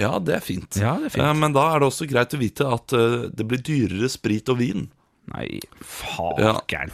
Ja, 0.00 0.14
det 0.18 0.38
er 0.38 0.40
fint. 0.44 0.80
Ja, 0.80 0.94
det 0.98 1.10
er 1.10 1.14
fint. 1.18 1.26
Eh, 1.26 1.34
men 1.42 1.52
da 1.56 1.66
er 1.74 1.82
det 1.84 1.90
også 1.92 2.08
greit 2.10 2.32
å 2.34 2.40
vite 2.40 2.66
at 2.72 2.96
eh, 2.96 3.28
det 3.36 3.46
blir 3.50 3.60
dyrere 3.62 4.08
sprit 4.10 4.48
og 4.48 4.58
vin. 4.62 4.88
Nei, 5.30 5.60
fakeren. 5.84 6.90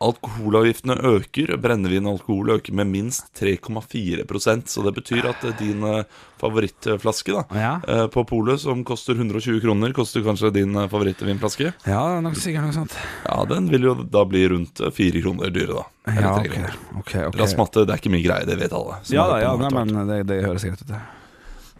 Alkoholavgiftene 0.00 0.94
øker. 1.04 1.50
Brennevin 1.60 2.06
og 2.08 2.14
alkohol 2.14 2.54
øker 2.54 2.72
med 2.78 2.88
minst 2.88 3.26
3,4% 3.36 4.70
Så 4.72 4.80
det 4.86 4.94
betyr 4.96 5.26
at 5.28 5.42
eh, 5.44 5.52
din 5.58 5.84
eh, 5.84 6.06
favorittflaske 6.40 7.34
da, 7.36 7.42
Ja. 7.52 7.72
eh, 7.86 8.06
på 8.08 8.24
polet, 8.24 8.60
som 8.62 8.80
koster 8.88 9.12
120 9.18 9.60
kroner, 9.60 9.92
koster 9.92 10.24
kanskje 10.24 10.52
din 10.56 10.72
eh, 10.76 10.88
favorittvinflaske. 10.88 11.74
Ja, 11.84 12.20
nok 12.24 12.38
sikkert 12.40 12.64
noe 12.70 12.72
sånt. 12.78 12.96
Ja, 13.26 13.42
den 13.50 13.68
vil 13.68 13.90
jo 13.90 13.94
da 14.00 14.24
bli 14.24 14.46
rundt 14.48 14.80
eh, 14.80 14.88
fire 14.96 15.20
kroner 15.20 15.52
dyre, 15.52 15.82
da. 15.82 15.86
Eller 16.08 16.22
Ja, 16.30 16.34
tre 16.38 16.48
ok. 16.48 16.54
kroner. 16.56 16.80
ok, 16.96 17.14
ok. 17.28 17.40
Det 17.76 17.88
er 17.92 17.96
ikke 18.00 18.16
mye 18.16 18.24
greie, 18.24 18.48
det 18.48 18.56
vet 18.64 18.72
alle. 18.72 19.02
som 19.04 19.16
Ja 19.20 19.28
har 19.28 19.36
da, 19.36 19.40
ja, 19.44 19.56
nei, 19.66 19.72
men 19.84 20.06
det, 20.08 20.22
det 20.32 20.40
høres 20.48 20.64
greit 20.64 20.80
ut. 20.80 20.88
det. 20.88 21.02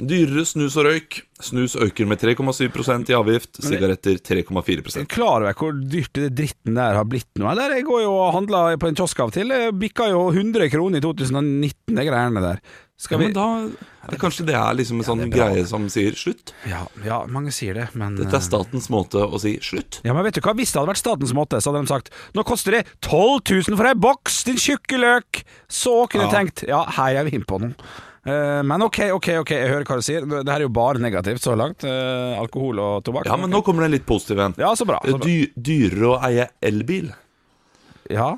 Dyrere 0.00 0.44
snus 0.48 0.76
og 0.80 0.86
røyk. 0.88 1.20
Snus 1.44 1.74
øker 1.80 2.08
med 2.08 2.20
3,7% 2.20 3.10
i 3.12 3.16
avgift. 3.16 3.60
Sigaretter 3.64 4.18
3,4% 4.24 5.08
Klar 5.12 5.44
over 5.44 5.56
hvor 5.60 5.72
dyrt 5.80 6.12
det 6.16 6.30
dritten 6.38 6.76
der 6.78 6.96
har 6.98 7.08
blitt 7.08 7.28
nå? 7.40 7.48
Eller 7.52 7.76
jeg 7.78 7.86
går 7.88 8.04
jo 8.06 8.12
og 8.16 8.34
handler 8.36 8.76
på 8.80 8.90
en 8.90 8.98
kiosk 8.98 9.20
av 9.24 9.32
og 9.32 9.36
til. 9.36 9.52
Bikka 9.80 10.10
jo 10.12 10.26
100 10.32 10.70
kroner 10.72 11.00
i 11.00 11.04
2019, 11.04 11.96
de 11.96 12.06
greiene 12.08 12.44
der. 12.44 12.62
Skal 13.00 13.16
Ja, 13.16 13.20
vi 13.22 13.28
men 13.30 13.32
da 13.32 14.10
det, 14.10 14.18
Kanskje 14.20 14.44
det 14.44 14.54
er 14.58 14.74
liksom 14.76 14.98
en 15.00 15.06
sånn 15.06 15.30
greie 15.32 15.62
som 15.68 15.86
sier 15.88 16.12
slutt? 16.18 16.50
ja, 16.68 16.82
ja, 17.06 17.22
mange 17.32 17.48
sier 17.56 17.72
det, 17.78 17.86
men 17.96 18.18
Dette 18.18 18.36
er 18.36 18.44
statens 18.44 18.90
måte 18.92 19.22
å 19.24 19.40
si 19.40 19.54
slutt. 19.64 20.02
Ja, 20.04 20.12
men 20.12 20.26
vet 20.26 20.36
du 20.36 20.42
hva? 20.44 20.52
Hvis 20.58 20.74
det 20.74 20.80
hadde 20.82 20.90
vært 20.92 21.00
statens 21.00 21.32
måte, 21.36 21.60
så 21.64 21.72
hadde 21.72 21.86
de 21.86 21.92
sagt 21.94 22.12
Nå 22.36 22.44
koster 22.44 22.76
det 22.76 22.82
12 23.06 23.40
000 23.70 23.78
for 23.80 23.88
ei 23.88 23.94
boks, 23.96 24.42
din 24.50 24.60
tjukke 24.60 25.00
løk! 25.00 25.40
Så 25.72 25.94
kunne 26.12 26.28
jeg 26.28 26.34
tenkt 26.36 26.64
Ja, 26.68 26.82
her 26.98 27.22
er 27.22 27.24
vi 27.28 27.38
inne 27.38 27.48
på 27.48 27.60
noe. 27.62 27.72
Eh, 28.26 28.60
men 28.68 28.82
ok, 28.84 28.98
ok, 29.16 29.28
ok, 29.40 29.50
jeg 29.56 29.70
hører 29.72 29.86
hva 29.88 29.96
du 29.96 30.04
sier. 30.04 30.26
Det 30.28 30.44
her 30.44 30.58
er 30.60 30.66
jo 30.66 30.72
bare 30.76 31.00
negativt 31.00 31.40
så 31.40 31.54
langt. 31.56 31.84
eh, 31.88 32.36
alkohol 32.40 32.78
og 32.78 33.04
tobakk. 33.04 33.26
Ja, 33.30 33.36
men 33.40 33.50
nå 33.50 33.62
kommer 33.64 33.80
det 33.86 33.90
en 33.90 33.96
litt 33.98 34.06
positiv 34.06 34.38
en. 34.44 34.54
Ja, 34.60 34.74
så 34.76 34.84
bra. 34.88 34.98
Så 35.04 35.16
bra. 35.16 35.24
Dy 35.26 35.52
dyrere 35.56 36.10
å 36.12 36.18
eie 36.28 36.48
elbil. 36.62 37.12
Ja, 38.10 38.34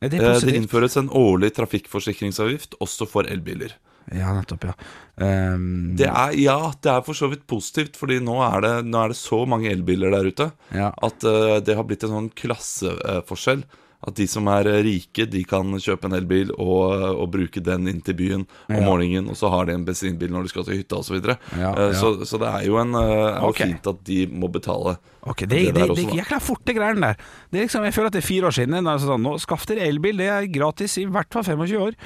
er 0.00 0.08
det 0.08 0.20
Eh, 0.22 0.40
Det 0.40 0.54
innføres 0.56 0.96
en 0.96 1.08
årlig 1.10 1.52
trafikkforsikringsavgift 1.54 2.74
også 2.80 3.06
for 3.08 3.24
elbiler. 3.24 3.72
Ja, 4.14 4.30
nettopp, 4.32 4.62
ja. 4.64 4.72
Um, 5.18 5.96
Det 5.96 6.06
er, 6.06 6.32
ja, 6.38 6.70
det 6.80 6.90
er 6.92 7.00
for 7.02 7.12
så 7.12 7.28
vidt 7.28 7.44
positivt, 7.48 7.96
Fordi 7.96 8.20
nå 8.20 8.36
er 8.54 8.60
det, 8.60 8.84
nå 8.86 9.00
er 9.04 9.08
det 9.08 9.16
så 9.16 9.44
mange 9.48 9.68
elbiler 9.72 10.10
der 10.12 10.28
ute 10.30 10.52
Ja. 10.72 10.92
at 11.02 11.24
uh, 11.24 11.58
det 11.58 11.74
har 11.74 11.82
blitt 11.84 12.04
en 12.04 12.10
sånn 12.10 12.30
klasseforskjell. 12.36 13.64
At 14.06 14.14
de 14.14 14.26
som 14.30 14.46
er 14.52 14.68
eh, 14.70 14.82
rike, 14.86 15.26
de 15.26 15.40
kan 15.44 15.72
kjøpe 15.82 16.06
en 16.06 16.14
elbil 16.14 16.52
og, 16.54 16.92
og 17.22 17.26
bruke 17.34 17.62
den 17.64 17.88
inn 17.90 18.00
til 18.06 18.14
byen 18.14 18.44
om 18.70 18.84
morgenen, 18.86 19.28
og 19.32 19.36
så 19.36 19.50
har 19.50 19.66
de 19.66 19.74
en 19.74 19.84
bensinbil 19.84 20.30
når 20.30 20.46
de 20.46 20.52
skal 20.54 20.64
til 20.68 20.78
hytta 20.78 21.00
osv. 21.02 21.18
Så, 21.24 21.36
Ja. 21.58 21.72
Så, 21.98 22.12
så 22.24 22.38
det 22.38 22.46
er 22.52 22.66
jo 22.68 22.78
en, 22.78 22.94
eh, 22.94 23.14
er 23.34 23.40
jo 23.40 23.50
Ok. 23.50 23.62
fint 23.64 23.86
at 23.90 24.04
de 24.06 24.26
må 24.30 24.48
betale. 24.52 24.96
Ok, 25.26 25.42
det, 25.44 25.48
Det 25.48 25.72
det, 25.74 25.86
det, 25.90 26.04
gikk 26.06 26.14
jækla 26.20 26.38
fort, 26.40 26.62
det 26.68 26.76
greiene 26.76 27.00
der. 27.10 27.16
Det 27.50 27.58
er 27.60 27.66
liksom, 27.66 27.84
jeg 27.88 27.94
føler 27.96 28.06
at 28.12 28.16
det 28.16 28.22
er 28.22 28.28
fire 28.28 28.46
år 28.50 28.54
siden. 28.56 28.90
Sånn, 29.02 29.22
nå 29.26 29.34
Skaff 29.42 29.66
dere 29.66 29.86
elbil, 29.90 30.16
det 30.22 30.28
er 30.30 30.46
gratis 30.54 30.96
i 31.02 31.06
hvert 31.10 31.32
fall 31.34 31.42
25 31.46 31.76
år. 31.82 31.98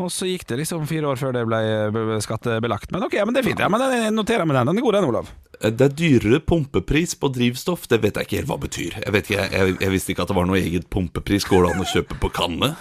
Og 0.00 0.08
så 0.12 0.26
gikk 0.30 0.46
det 0.48 0.62
liksom 0.62 0.86
fire 0.88 1.10
år 1.12 1.20
før 1.20 1.36
det 1.36 1.44
ble 1.46 1.60
b- 1.92 2.18
skattebelagt. 2.24 2.90
Men 2.94 3.04
ok, 3.08 3.18
men 3.26 3.36
det 3.36 3.42
er 3.44 3.48
fint. 3.52 3.60
Ja, 3.60 3.68
men 3.72 3.84
Jeg 3.92 4.12
noterer 4.16 4.48
meg 4.48 4.56
den. 4.62 4.72
Den 4.72 4.80
er 4.80 4.86
god, 4.88 4.96
den, 4.98 5.08
Olav. 5.12 5.28
Eh, 5.60 5.70
Det 5.70 5.84
er 5.90 5.94
dyrere 6.00 6.40
pumpepris 6.40 7.12
på 7.20 7.28
drivstoff. 7.34 7.84
Det 7.92 8.00
vet 8.02 8.16
jeg 8.16 8.26
ikke 8.28 8.38
helt 8.40 8.48
hva 8.50 8.56
det 8.58 8.66
betyr. 8.70 8.96
Jeg 9.04 9.12
vet 9.18 9.28
ikke, 9.30 9.44
jeg, 9.52 9.76
jeg 9.84 9.92
visste 9.92 10.14
ikke 10.14 10.24
at 10.24 10.32
det 10.32 10.38
var 10.40 10.48
noe 10.48 10.58
eget 10.62 10.88
pumpepris. 10.90 11.44
Går 11.50 11.66
det 11.68 11.74
an 11.76 11.84
å 11.84 11.88
kjøpe 11.92 12.18
på 12.24 12.32
kanne? 12.34 12.72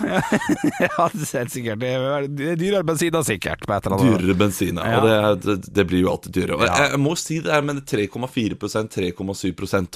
ja, 0.88 1.10
det 1.14 1.28
er 1.44 1.52
sikkert. 1.52 1.82
Det 1.84 1.92
er, 2.00 2.28
det 2.32 2.50
er 2.56 2.60
dyrere 2.64 2.88
bensin 2.88 3.12
da, 3.14 3.22
sikkert. 3.28 3.68
På 3.68 3.76
et 3.76 3.86
eller 3.92 4.00
annet. 4.00 4.22
Dyrere 4.24 4.38
bensin, 4.40 4.80
ja. 4.80 4.88
Ja. 4.96 5.04
Og 5.04 5.08
det, 5.12 5.46
det, 5.46 5.74
det 5.82 5.88
blir 5.92 6.06
jo 6.06 6.14
alltid 6.16 6.36
dyrere. 6.40 6.64
Ja. 6.66 6.80
jeg, 6.86 6.94
jeg 6.96 7.04
må 7.04 7.16
si 7.20 7.42
det 7.44 7.54
er 7.60 7.68
med 7.68 7.84
3,4% 7.92 8.96
3,7 8.96 9.52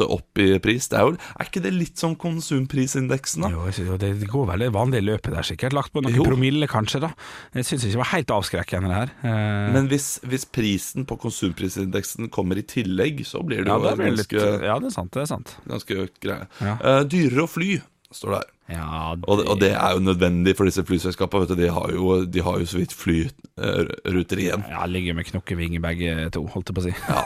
opp 0.06 0.38
i 0.42 0.60
pris. 0.60 0.88
Det 0.92 0.98
er, 1.00 1.06
jo, 1.10 1.18
er 1.39 1.46
ikke 1.50 1.62
det 1.63 1.74
litt 1.74 1.98
som 1.98 2.15
konsumprisindeksen, 2.15 3.46
da? 3.46 3.50
Jo, 3.54 3.68
jo, 3.70 3.98
det 4.01 4.12
går 4.30 4.48
vel 4.51 4.60
det 4.65 4.72
vanlige 4.75 5.06
løpet 5.06 5.34
der, 5.36 5.44
sikkert. 5.48 5.74
Lagt 5.74 5.94
på 5.94 6.01
noen 6.04 6.15
Jo. 6.15 6.24
promille, 6.27 6.68
kanskje. 6.68 7.01
da 7.06 7.12
Jeg 7.56 7.65
syns 7.65 7.86
ikke 7.86 7.96
det 7.96 8.01
var 8.04 8.12
helt 8.13 8.34
avskrekkende, 8.36 8.89
det 8.89 8.96
her. 8.96 9.13
Eh, 9.24 9.74
Men 9.74 9.88
hvis, 9.92 10.20
hvis 10.24 10.46
prisen 10.46 11.06
på 11.06 11.18
konsumprisindeksen 11.20 12.30
kommer 12.30 12.58
i 12.58 12.63
tillegg, 12.63 13.25
så 13.25 13.44
blir 13.46 13.63
det 13.63 13.68
ja, 13.72 13.77
jo 13.77 13.84
det 13.84 13.92
er 14.08 14.12
litt, 14.15 14.27
ganske, 14.30 14.63
ja, 14.65 14.80
det 14.80 14.88
er 14.92 14.96
sant. 14.96 15.12
Det 15.15 15.22
er 15.22 15.32
sant. 15.32 15.56
ganske 15.68 16.00
økt 16.06 16.20
greie. 16.24 16.48
Ja. 16.62 16.77
Eh, 16.82 17.04
dyrere 17.12 17.46
å 17.46 17.50
fly, 17.50 17.82
står 18.15 18.29
det 18.31 18.38
her. 18.41 18.50
Ja, 18.65 19.13
Og, 19.29 19.43
og 19.45 19.60
det 19.62 19.75
er 19.77 19.91
jo 19.93 20.00
nødvendig 20.01 20.55
for 20.57 20.65
disse 20.65 20.81
flyselskapene. 20.88 21.43
Vet 21.43 21.51
du, 21.53 21.60
de, 21.60 21.67
har 21.69 21.91
jo, 21.93 22.25
de 22.25 22.41
har 22.41 22.55
jo 22.57 22.65
så 22.65 22.79
vidt 22.79 22.95
flyruter 22.98 24.39
igjen. 24.41 24.63
ja, 24.72 24.81
ligger 24.89 25.13
med 25.13 25.27
knokkeving 25.29 25.75
begge 25.84 26.15
to, 26.34 26.48
holdt 26.50 26.72
jeg 26.72 26.77
på 26.77 26.81
å 26.81 26.86
si. 26.88 26.93
Ja. 27.05 27.22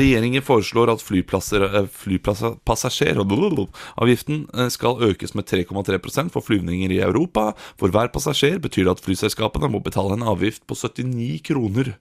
Regjeringen 0.00 0.40
foreslår 0.46 0.88
at 0.94 1.04
eh, 1.04 1.90
flypassasjeravgiften 2.00 4.38
eh, 4.54 4.70
skal 4.72 4.96
økes 5.10 5.34
med 5.36 5.44
3,3% 5.50 6.32
for 6.32 6.40
flyvninger 6.46 6.88
i 6.96 7.02
Europa. 7.04 7.50
For 7.76 7.92
hver 7.92 8.08
passasjer 8.14 8.56
betyr 8.62 8.88
det 8.88 8.94
at 8.96 9.04
flyselskapene 9.04 9.68
må 9.68 9.84
betale 9.84 10.16
en 10.16 10.24
avgift 10.32 10.64
på 10.64 10.72
79 10.78 11.42
kroner. 11.52 11.98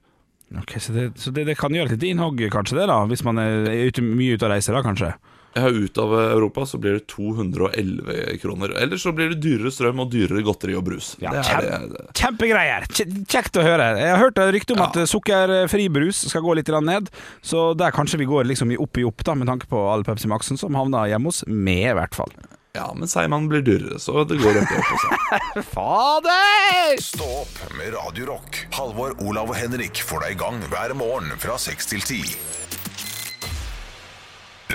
Ok, 0.55 0.77
Så, 0.79 0.95
det, 0.95 1.09
så 1.19 1.27
det, 1.35 1.43
det 1.49 1.57
kan 1.59 1.75
gjøre 1.75 1.91
litt 1.97 2.03
innhogg, 2.07 2.39
kanskje, 2.53 2.77
det 2.79 2.87
da 2.87 3.01
hvis 3.09 3.25
man 3.27 3.35
er 3.41 3.67
ute, 3.89 3.99
mye 4.05 4.37
ute 4.39 4.47
og 4.47 4.53
reiser, 4.53 4.71
da, 4.77 4.81
kanskje? 4.85 5.11
Ja, 5.57 5.69
ut 5.73 5.97
av 5.97 6.11
Europa 6.19 6.65
så 6.69 6.77
blir 6.77 6.99
det 6.99 7.07
211 7.09 8.37
kroner. 8.41 8.73
Eller 8.77 8.97
så 9.01 9.11
blir 9.15 9.31
det 9.31 9.39
dyrere 9.41 9.71
strøm 9.73 10.03
og 10.03 10.11
dyrere 10.13 10.43
godteri 10.45 10.75
og 10.77 10.83
brus. 10.85 11.15
Ja, 11.23 11.31
det 11.33 11.39
er 11.39 11.47
kjem- 11.49 11.87
det. 11.95 12.03
Kjempegreier! 12.19 12.85
Kjekt 13.25 13.57
å 13.57 13.63
høre. 13.65 13.87
Jeg 13.97 14.11
har 14.13 14.21
hørt 14.21 14.37
rykte 14.53 14.75
om 14.77 14.83
at 14.85 14.99
eh, 15.01 15.07
sukkerfri 15.09 15.87
brus 15.89 16.25
skal 16.29 16.45
gå 16.45 16.53
litt 16.59 16.69
ned, 16.83 17.09
så 17.41 17.71
der 17.77 17.95
kanskje 17.95 18.19
vi 18.21 18.27
går 18.29 18.45
liksom 18.51 18.75
opp 18.77 18.97
i 19.01 19.07
opp, 19.07 19.23
da, 19.25 19.33
med 19.33 19.47
tanke 19.49 19.65
på 19.71 19.81
all 19.89 20.03
Pepsi 20.05 20.27
Max-en 20.29 20.57
som 20.61 20.75
havna 20.77 21.07
hjemme 21.09 21.31
hos 21.31 21.41
meg, 21.47 21.87
i 21.89 21.97
hvert 21.97 22.13
fall. 22.15 22.29
Ja, 22.77 22.91
men 22.93 23.09
Seigmann 23.09 23.47
blir 23.49 23.63
dyrere, 23.65 23.97
så 23.97 24.21
det 24.29 24.37
går 24.37 24.59
i 24.59 24.61
opp. 24.61 24.91
Også. 24.93 25.63
Fader! 25.73 27.01
Stå 27.01 27.25
opp 27.41 27.57
med 27.79 27.95
Radio 27.95 28.25
Rock. 28.29 28.67
Halvor, 28.77 29.15
Olav 29.25 29.49
og 29.49 29.57
Henrik 29.57 30.03
får 30.05 30.27
deg 30.27 30.35
i 30.35 30.39
gang 30.43 30.61
hver 30.69 30.93
morgen 30.99 31.33
fra 31.41 31.57
6 31.57 31.89
til 31.95 32.05
10. 32.05 32.21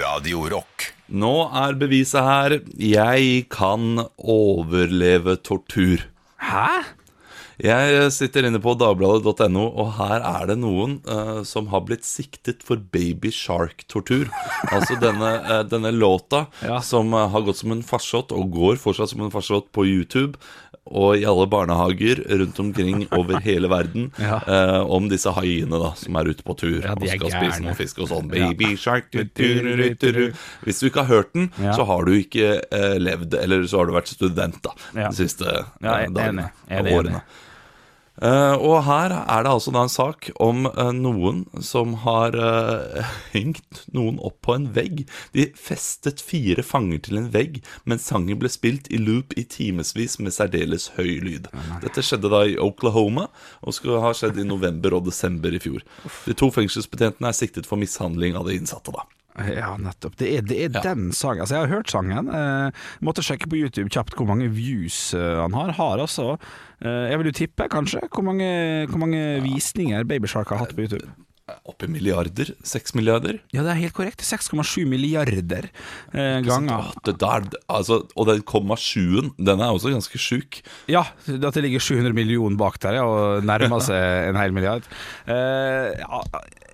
Radio 0.03 0.47
Rock. 0.51 0.89
Nå 1.13 1.33
er 1.63 1.77
beviset 1.79 2.25
her. 2.25 2.55
Jeg 2.81 3.47
kan 3.53 4.01
overleve 4.19 5.37
tortur. 5.45 6.07
Hæ? 6.43 6.67
Jeg 7.63 8.09
sitter 8.11 8.47
inne 8.49 8.59
på 8.65 8.73
dagbladet.no, 8.81 9.67
og 9.79 9.93
her 10.01 10.25
er 10.27 10.49
det 10.51 10.57
noen 10.59 10.97
uh, 11.07 11.43
som 11.47 11.69
har 11.71 11.85
blitt 11.87 12.07
siktet 12.09 12.65
for 12.67 12.81
baby 12.95 13.31
shark-tortur. 13.31 14.33
Altså 14.73 14.97
denne, 14.99 15.35
uh, 15.47 15.61
denne 15.69 15.93
låta 15.95 16.47
Ja. 16.65 16.81
som 16.83 17.13
uh, 17.15 17.29
har 17.31 17.45
gått 17.47 17.61
som 17.61 17.77
en 17.77 17.85
farsott, 17.87 18.33
og 18.35 18.51
går 18.57 18.81
fortsatt 18.83 19.13
som 19.13 19.23
en 19.23 19.31
farsott 19.35 19.71
på 19.77 19.85
YouTube. 19.87 20.41
Og 20.91 21.15
i 21.17 21.23
alle 21.25 21.47
barnehager 21.47 22.19
rundt 22.41 22.59
omkring 22.59 23.05
over 23.19 23.39
hele 23.41 23.69
verden 23.71 24.09
Ja. 24.19 24.41
eh, 24.47 24.81
om 24.91 25.07
disse 25.09 25.31
haiene 25.33 25.79
da 25.79 25.93
som 25.95 26.17
er 26.19 26.25
ute 26.33 26.43
på 26.43 26.57
tur 26.59 26.81
Ja, 26.83 26.93
og 26.97 27.07
skal 27.07 27.19
skal 27.21 27.31
spise 27.31 27.61
gærne. 27.61 27.65
noe 27.69 27.75
fisk 27.79 27.99
og 28.03 28.09
sånn. 28.11 28.29
Baby 28.33 28.75
shark. 28.77 29.07
Hvis 29.13 30.81
du 30.81 30.89
ikke 30.89 31.05
har 31.05 31.11
hørt 31.11 31.33
den, 31.35 31.51
Ja. 31.63 31.73
så 31.77 31.85
har 31.87 32.05
du 32.05 32.13
ikke 32.19 32.61
eh, 32.71 32.99
levd, 32.99 33.35
eller 33.41 33.63
så 33.71 33.79
har 33.79 33.87
du 33.87 33.93
vært 33.97 34.11
student 34.13 34.59
da 34.63 34.75
de 34.95 35.15
siste 35.17 35.47
er 35.47 35.65
dagene 35.83 36.51
enig. 36.69 36.81
Og 36.81 36.93
årene. 36.99 37.23
Eh, 37.23 37.49
og 38.61 38.83
her 38.85 39.15
er 39.17 39.45
det 39.45 39.51
altså 39.51 39.73
da 39.73 39.87
en 39.87 39.93
sak 39.93 40.29
om 40.43 40.67
eh, 40.69 40.91
noen 40.93 41.47
som 41.65 41.95
har 42.05 42.37
eh, 42.37 43.15
hengt 43.35 43.81
noen 43.97 44.21
opp 44.21 44.37
på 44.45 44.57
en 44.59 44.69
vegg. 44.77 45.07
De 45.33 45.49
festet 45.57 46.21
fire 46.21 46.63
fanger 46.67 47.01
til 47.07 47.23
en 47.23 47.31
vegg 47.33 47.63
mens 47.89 48.11
sangen 48.11 48.39
ble 48.43 48.51
spilt 48.53 48.91
i 48.93 49.01
loop 49.01 49.33
i 49.41 49.47
timevis 49.49 50.19
med 50.21 50.37
særdeles 50.37 50.91
høy 50.99 51.17
lyd. 51.25 51.49
Dette 51.83 52.05
skjedde 52.05 52.31
da 52.33 52.45
i 52.45 52.59
Oklahoma, 52.61 53.31
og 53.65 53.77
skulle 53.77 54.03
ha 54.05 54.13
skjedd 54.17 54.39
i 54.39 54.47
november 54.47 54.99
og 54.99 55.09
desember 55.09 55.55
i 55.55 55.63
fjor. 55.63 55.81
De 56.29 56.37
to 56.37 56.53
fengselsbetjentene 56.53 57.33
er 57.33 57.39
siktet 57.39 57.69
for 57.69 57.81
mishandling 57.81 58.37
av 58.37 58.49
de 58.49 58.61
innsatte. 58.61 58.93
da 58.93 59.09
Ja, 59.33 59.73
nettopp. 59.81 60.19
Det 60.21 60.29
er, 60.37 60.45
det 60.45 60.59
er 60.67 60.75
den 60.85 61.11
sangen. 61.17 61.41
Altså, 61.45 61.57
jeg 61.57 61.65
har 61.65 61.73
hørt 61.73 61.93
sangen. 61.93 62.29
Eh, 62.29 62.85
måtte 63.05 63.25
sjekke 63.25 63.49
på 63.49 63.63
YouTube 63.63 63.89
kjapt 63.93 64.17
hvor 64.19 64.29
mange 64.29 64.51
views 64.53 65.15
eh, 65.17 65.41
han 65.41 65.57
har. 65.57 65.73
Har 65.79 66.03
altså 66.05 66.35
eh, 66.85 67.09
Jeg 67.11 67.21
vil 67.21 67.33
jo 67.33 67.37
tippe, 67.41 67.69
kanskje, 67.73 68.05
hvor 68.13 68.27
mange, 68.29 68.53
hvor 68.91 69.01
mange 69.01 69.41
visninger 69.47 70.05
Babyshark 70.09 70.53
har 70.53 70.67
hatt 70.67 70.77
på 70.77 70.85
YouTube. 70.85 71.09
Oppe 71.67 71.87
i 71.87 71.91
milliarder? 71.91 72.53
Seks 72.67 72.95
milliarder? 72.97 73.41
Ja, 73.55 73.65
det 73.67 73.73
er 73.73 73.81
helt 73.81 73.97
korrekt. 73.97 74.23
6,7 74.25 74.85
milliarder 74.89 75.67
eh, 76.15 76.39
ganger. 76.47 76.93
Det 77.05 77.17
der, 77.21 77.49
altså, 77.73 78.03
og 78.15 78.29
den 78.29 78.45
komma 78.47 78.79
sjuen, 78.81 79.33
den 79.39 79.61
er 79.61 79.75
også 79.75 79.93
ganske 79.93 80.21
sjuk. 80.23 80.61
Ja, 80.91 81.05
at 81.27 81.59
det 81.59 81.65
ligger 81.67 81.83
700 81.83 82.15
millioner 82.17 82.59
bak 82.61 82.79
der, 82.85 83.01
ja, 83.01 83.07
og 83.09 83.47
nærmer 83.49 83.83
seg 83.85 84.31
en 84.31 84.39
hel 84.39 84.55
milliard. 84.55 84.87
Eh, 85.27 85.93
ja, 85.99 86.23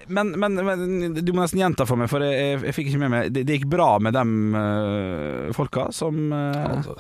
men, 0.09 0.35
men, 0.41 0.59
men 0.65 1.15
du 1.17 1.33
må 1.33 1.43
nesten 1.43 1.63
gjenta 1.63 1.87
for 1.89 2.01
meg, 2.01 2.11
for 2.11 2.25
jeg, 2.25 2.59
jeg, 2.65 2.75
fikk 2.77 2.91
ikke 2.91 3.03
med 3.05 3.13
meg 3.15 3.33
Det, 3.35 3.45
det 3.49 3.59
gikk 3.59 3.71
bra 3.73 3.89
med 4.03 4.17
dem 4.17 4.37
øh, 4.59 5.49
folka 5.57 5.89
som 5.95 6.29
øh... 6.33 6.69
Altså, 6.69 6.99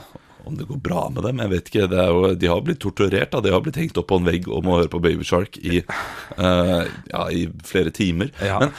om 0.49 0.57
det 0.57 0.65
går 0.65 0.79
bra 0.81 1.09
med 1.13 1.25
dem, 1.27 1.41
jeg 1.43 1.53
vet 1.53 1.67
ikke. 1.69 1.89
Det 1.93 2.05
jo, 2.09 2.21
de 2.41 2.49
har 2.49 2.63
blitt 2.65 2.81
torturert. 2.81 3.33
Da. 3.35 3.43
De 3.45 3.53
har 3.53 3.61
blitt 3.65 3.77
hengt 3.77 3.99
opp 4.01 4.09
på 4.09 4.17
en 4.17 4.29
vegg 4.29 4.47
og 4.49 4.63
må 4.65 4.79
høre 4.79 4.93
på 4.93 5.01
Baby 5.05 5.27
Shark 5.27 5.59
i, 5.61 5.83
eh, 6.47 6.87
ja, 7.13 7.27
i 7.29 7.43
flere 7.69 7.93
timer. 7.95 8.33
Ja. 8.41 8.63
Men 8.63 8.73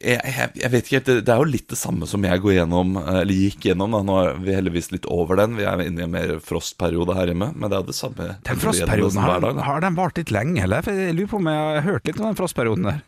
jeg, 0.00 0.16
jeg, 0.24 0.48
jeg 0.62 0.72
vet 0.72 0.86
ikke 0.86 0.96
helt, 0.96 1.08
det, 1.10 1.16
det 1.28 1.32
er 1.34 1.42
jo 1.42 1.50
litt 1.52 1.68
det 1.70 1.78
samme 1.78 2.08
som 2.08 2.24
jeg 2.24 2.40
går 2.40 2.54
gjennom, 2.56 2.94
eller 3.02 3.36
gikk 3.36 3.68
gjennom. 3.68 3.94
Da. 3.94 4.00
Nå 4.08 4.16
er 4.22 4.40
vi 4.40 4.56
heldigvis 4.56 4.90
litt 4.94 5.06
over 5.12 5.38
den. 5.42 5.58
Vi 5.60 5.66
er 5.68 5.84
inne 5.84 6.02
i 6.02 6.06
en 6.06 6.14
mer 6.14 6.34
frostperiode 6.44 7.16
her 7.18 7.30
hjemme. 7.30 7.52
Men 7.54 7.72
det 7.72 7.78
er 7.78 7.88
det 7.90 7.96
samme. 7.98 8.30
Den 8.48 8.62
frostperioden, 8.64 9.20
har, 9.22 9.46
har 9.68 9.84
den 9.84 9.98
vart 9.98 10.18
litt 10.18 10.32
lenge, 10.34 10.64
eller? 10.64 10.88
Jeg 10.88 11.14
lurer 11.18 11.30
på 11.30 11.42
om 11.42 11.52
jeg 11.52 11.66
har 11.68 11.86
hørt 11.86 12.08
litt 12.08 12.22
om 12.22 12.30
den 12.30 12.40
frostperioden 12.40 12.88
der. 12.88 13.02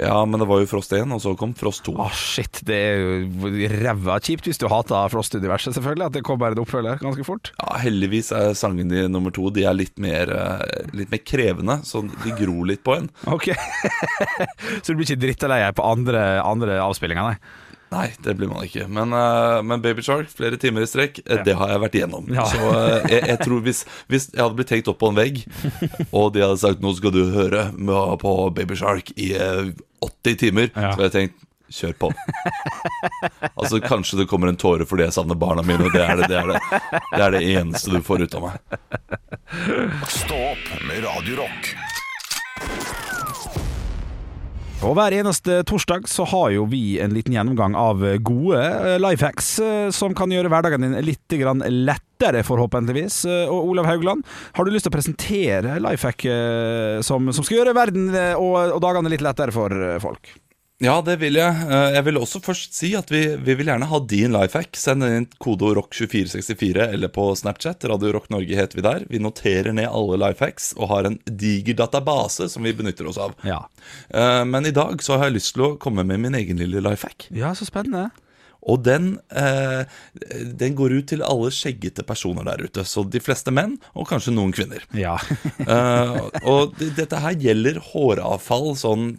Ja, 0.00 0.16
men 0.24 0.40
det 0.40 0.48
var 0.48 0.62
jo 0.62 0.68
Frost 0.70 0.92
1, 0.96 1.12
og 1.12 1.20
så 1.22 1.34
kom 1.38 1.52
Frost 1.56 1.84
2. 1.86 1.94
Å, 2.00 2.08
shit. 2.16 2.62
Det 2.66 2.76
er 2.76 3.00
jo 3.02 3.68
ræva 3.82 4.16
kjipt 4.24 4.48
hvis 4.48 4.60
du 4.60 4.66
hater 4.72 5.12
Frost-universet, 5.12 5.76
selvfølgelig. 5.76 6.08
At 6.08 6.16
det 6.16 6.24
kommer 6.26 6.56
en 6.56 6.62
oppfølger 6.62 7.02
ganske 7.04 7.26
fort. 7.26 7.52
Ja, 7.60 7.76
heldigvis 7.84 8.32
er 8.36 8.54
sangene 8.58 9.04
i 9.04 9.08
nummer 9.12 9.34
to 9.34 9.50
De 9.54 9.66
er 9.68 9.76
litt 9.76 10.00
mer, 10.00 10.32
eh, 10.32 10.92
litt 10.96 11.12
mer 11.12 11.22
krevende, 11.24 11.80
så 11.86 12.02
de 12.08 12.36
gror 12.38 12.64
litt 12.70 12.84
på 12.86 12.96
en. 12.96 13.10
Ok. 13.30 13.50
Så 14.84 14.92
du 14.92 15.00
blir 15.00 15.08
ikke 15.08 15.50
deg 15.50 15.74
på 15.76 15.84
andre, 15.84 16.22
andre 16.44 16.78
avspillinger, 16.82 17.32
nei? 17.32 17.68
Nei, 17.90 18.06
det 18.22 18.36
blir 18.38 18.46
man 18.50 18.62
ikke. 18.62 18.86
Men, 18.86 19.10
uh, 19.10 19.58
men 19.66 19.82
Baby 19.82 20.02
Shark, 20.06 20.30
flere 20.30 20.58
timer 20.62 20.86
i 20.86 20.88
strekk, 20.88 21.18
ja. 21.24 21.40
det 21.46 21.56
har 21.58 21.72
jeg 21.72 21.82
vært 21.82 21.96
igjennom. 21.98 22.28
Ja. 22.30 22.46
Så 22.46 22.60
uh, 22.70 23.02
jeg, 23.10 23.24
jeg 23.32 23.38
tror 23.42 23.64
hvis, 23.66 23.82
hvis 24.12 24.28
jeg 24.30 24.42
hadde 24.44 24.58
blitt 24.60 24.70
tenkt 24.70 24.90
opp 24.92 25.00
på 25.02 25.10
en 25.10 25.18
vegg, 25.18 25.42
og 26.18 26.30
de 26.36 26.44
hadde 26.44 26.60
sagt 26.62 26.84
'nå 26.84 26.94
skal 26.96 27.14
du 27.16 27.24
høre 27.34 27.66
på 28.22 28.34
Baby 28.54 28.78
Shark 28.78 29.10
i 29.18 29.32
eh, 29.34 29.72
80 30.00 30.36
timer', 30.40 30.70
Ja. 30.74 30.92
så 30.92 30.98
har 31.02 31.08
jeg 31.10 31.12
tenkt 31.18 31.46
Kjør 31.70 31.92
på. 32.02 32.08
altså 33.54 33.78
Kanskje 33.80 34.16
det 34.18 34.26
kommer 34.26 34.48
en 34.50 34.56
tåre 34.58 34.82
fordi 34.90 35.04
jeg 35.06 35.12
savner 35.14 35.38
barna 35.38 35.62
mine. 35.62 35.84
Og 35.86 35.92
det 35.94 36.02
er 36.02 36.16
det, 36.18 36.26
det, 36.26 36.40
er 36.40 36.46
det, 36.50 36.58
det 37.14 37.20
er 37.22 37.30
det 37.36 37.42
eneste 37.46 37.92
du 37.94 38.00
får 38.02 38.24
ut 38.26 38.34
av 38.34 38.42
meg. 38.48 38.58
Stå 40.10 40.34
opp 40.50 40.66
med 40.88 41.04
Radio 41.06 41.36
Rock. 41.44 41.70
Og 44.80 44.94
hver 44.96 45.12
eneste 45.12 45.58
torsdag 45.68 46.06
så 46.08 46.24
har 46.30 46.54
jo 46.54 46.62
vi 46.70 46.94
en 47.04 47.12
liten 47.12 47.34
gjennomgang 47.36 47.74
av 47.76 48.00
gode 48.24 48.60
eh, 48.64 48.96
life 48.96 49.20
hacks 49.26 49.50
eh, 49.60 49.88
som 49.92 50.14
kan 50.16 50.32
gjøre 50.32 50.48
hverdagen 50.48 50.86
din 50.86 50.96
litt 51.04 51.36
lettere, 51.36 52.40
forhåpentligvis. 52.48 53.18
Eh, 53.28 53.52
Og 53.52 53.74
Olav 53.74 53.90
Haugland, 53.90 54.24
har 54.56 54.64
du 54.64 54.72
lyst 54.72 54.88
til 54.88 54.92
å 54.92 54.96
presentere 54.96 55.76
life 55.84 56.08
hack 56.08 56.24
som, 57.04 57.28
som 57.28 57.44
skal 57.44 57.60
gjøre 57.60 57.76
verden 57.76 58.08
og, 58.38 58.56
og 58.72 58.80
dagene 58.80 59.12
litt 59.12 59.24
lettere 59.24 59.52
for 59.52 59.76
folk? 60.00 60.32
Ja, 60.80 60.94
det 61.04 61.18
vil 61.20 61.36
jeg. 61.36 61.56
Eh, 61.68 61.90
Jeg 61.98 62.04
vil 62.06 62.16
også 62.16 62.40
først 62.40 62.72
si 62.72 62.94
at 62.96 63.10
vi, 63.12 63.18
vi 63.36 63.52
vil 63.58 63.68
gjerne 63.68 63.88
ha 63.90 63.98
din 64.08 64.32
life 64.32 64.56
hack. 64.56 64.78
Send 64.80 65.04
inn 65.04 65.26
kodeord 65.42 65.76
ROCK2464 65.76 66.86
eller 66.94 67.10
på 67.12 67.26
Snapchat. 67.36 67.84
Radio 67.90 68.14
Rock 68.16 68.30
Norge 68.32 68.56
heter 68.56 68.80
vi 68.80 68.84
der. 68.86 69.04
Vi 69.12 69.20
noterer 69.20 69.74
ned 69.76 69.90
alle 69.90 70.16
life 70.22 70.40
hacks 70.44 70.70
og 70.78 70.88
har 70.94 71.04
en 71.10 71.18
diger 71.28 71.76
database 71.82 72.48
som 72.48 72.64
vi 72.64 72.72
benytter 72.78 73.10
oss 73.12 73.20
av. 73.20 73.34
Ja. 73.44 73.60
Eh, 74.08 74.44
Men 74.48 74.64
i 74.66 74.72
dag 74.72 75.04
så 75.04 75.18
har 75.18 75.28
jeg 75.28 75.36
lyst 75.36 75.52
til 75.58 75.66
å 75.68 75.76
komme 75.76 76.06
med 76.08 76.20
min 76.24 76.34
egen 76.40 76.56
lille 76.56 76.80
life 76.80 77.04
hack. 77.06 77.28
ja, 77.30 77.52
så 77.52 77.68
spennende. 77.68 78.08
Og 78.62 78.82
den, 78.84 79.18
eh, 79.32 79.84
den 80.44 80.74
går 80.76 80.92
ut 80.98 81.06
til 81.08 81.22
alle 81.24 81.48
skjeggete 81.52 82.04
personer 82.08 82.44
der 82.44 82.64
ute. 82.64 82.84
Så 82.84 83.04
de 83.08 83.20
fleste 83.20 83.52
menn, 83.52 83.78
og 83.96 84.08
kanskje 84.08 84.32
noen 84.36 84.52
kvinner. 84.56 84.80
Ja. 84.96 85.18
Eh, 85.60 86.20
og 86.48 86.72
dette 86.96 87.20
her 87.20 87.36
gjelder 87.36 87.78
håravfall 87.92 88.72
sånn 88.80 89.18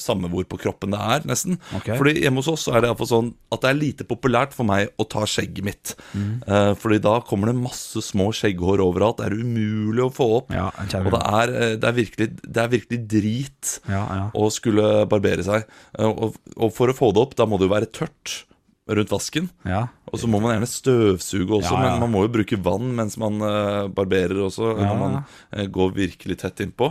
samme 0.00 0.30
hvor 0.30 0.46
på 0.50 0.58
kroppen 0.60 0.94
det 0.94 0.98
er, 0.98 1.26
nesten. 1.28 1.58
Okay. 1.78 1.96
Fordi 1.98 2.16
hjemme 2.24 2.42
hos 2.42 2.50
oss 2.50 2.66
så 2.66 2.74
er 2.74 2.82
det 2.82 2.88
i 2.88 2.92
hvert 2.92 3.02
fall 3.02 3.10
sånn 3.12 3.30
at 3.54 3.62
det 3.62 3.70
er 3.70 3.78
lite 3.78 4.06
populært 4.08 4.54
for 4.56 4.66
meg 4.66 4.90
å 4.98 5.06
ta 5.10 5.22
skjegget 5.28 5.66
mitt. 5.66 5.94
Mm. 6.10 6.32
Uh, 6.46 6.72
fordi 6.80 7.00
da 7.04 7.16
kommer 7.26 7.50
det 7.50 7.56
masse 7.60 8.02
små 8.04 8.30
skjegghår 8.36 8.82
overalt. 8.84 9.20
Det 9.20 9.30
er 9.30 9.38
umulig 9.38 10.04
å 10.06 10.10
få 10.14 10.28
opp. 10.40 10.54
Ja, 10.54 10.68
og 10.74 11.10
det 11.14 11.22
er, 11.22 11.54
eh, 11.54 11.74
det, 11.78 11.86
er 11.86 11.96
virkelig, 11.96 12.28
det 12.42 12.62
er 12.64 12.74
virkelig 12.74 13.00
drit 13.10 13.74
Ja, 13.90 14.02
ja. 14.02 14.26
å 14.34 14.50
skulle 14.54 15.04
barbere 15.10 15.46
seg. 15.46 15.66
Uh, 15.94 16.10
og, 16.10 16.38
og 16.56 16.74
for 16.74 16.90
å 16.90 16.96
få 16.96 17.14
det 17.14 17.26
opp, 17.26 17.36
da 17.38 17.46
må 17.46 17.60
det 17.60 17.70
jo 17.70 17.76
være 17.76 17.92
tørt 17.94 18.40
rundt 18.88 19.10
vasken. 19.12 19.48
ja. 19.64 19.88
Og 20.10 20.18
så 20.18 20.26
må 20.26 20.40
man 20.42 20.56
gjerne 20.56 20.66
støvsuge 20.66 21.52
også, 21.60 21.70
Ja, 21.76 21.82
ja. 21.84 21.90
men 21.92 22.00
man 22.02 22.10
må 22.10 22.24
jo 22.24 22.32
bruke 22.34 22.56
vann 22.58 22.88
mens 22.98 23.14
man 23.20 23.36
uh, 23.38 23.86
barberer 23.94 24.40
også. 24.48 24.72
Når 24.80 24.96
man 24.98 25.12
eh, 25.52 25.68
går 25.70 25.92
virkelig 25.94 26.38
tett 26.40 26.64
innpå. 26.64 26.88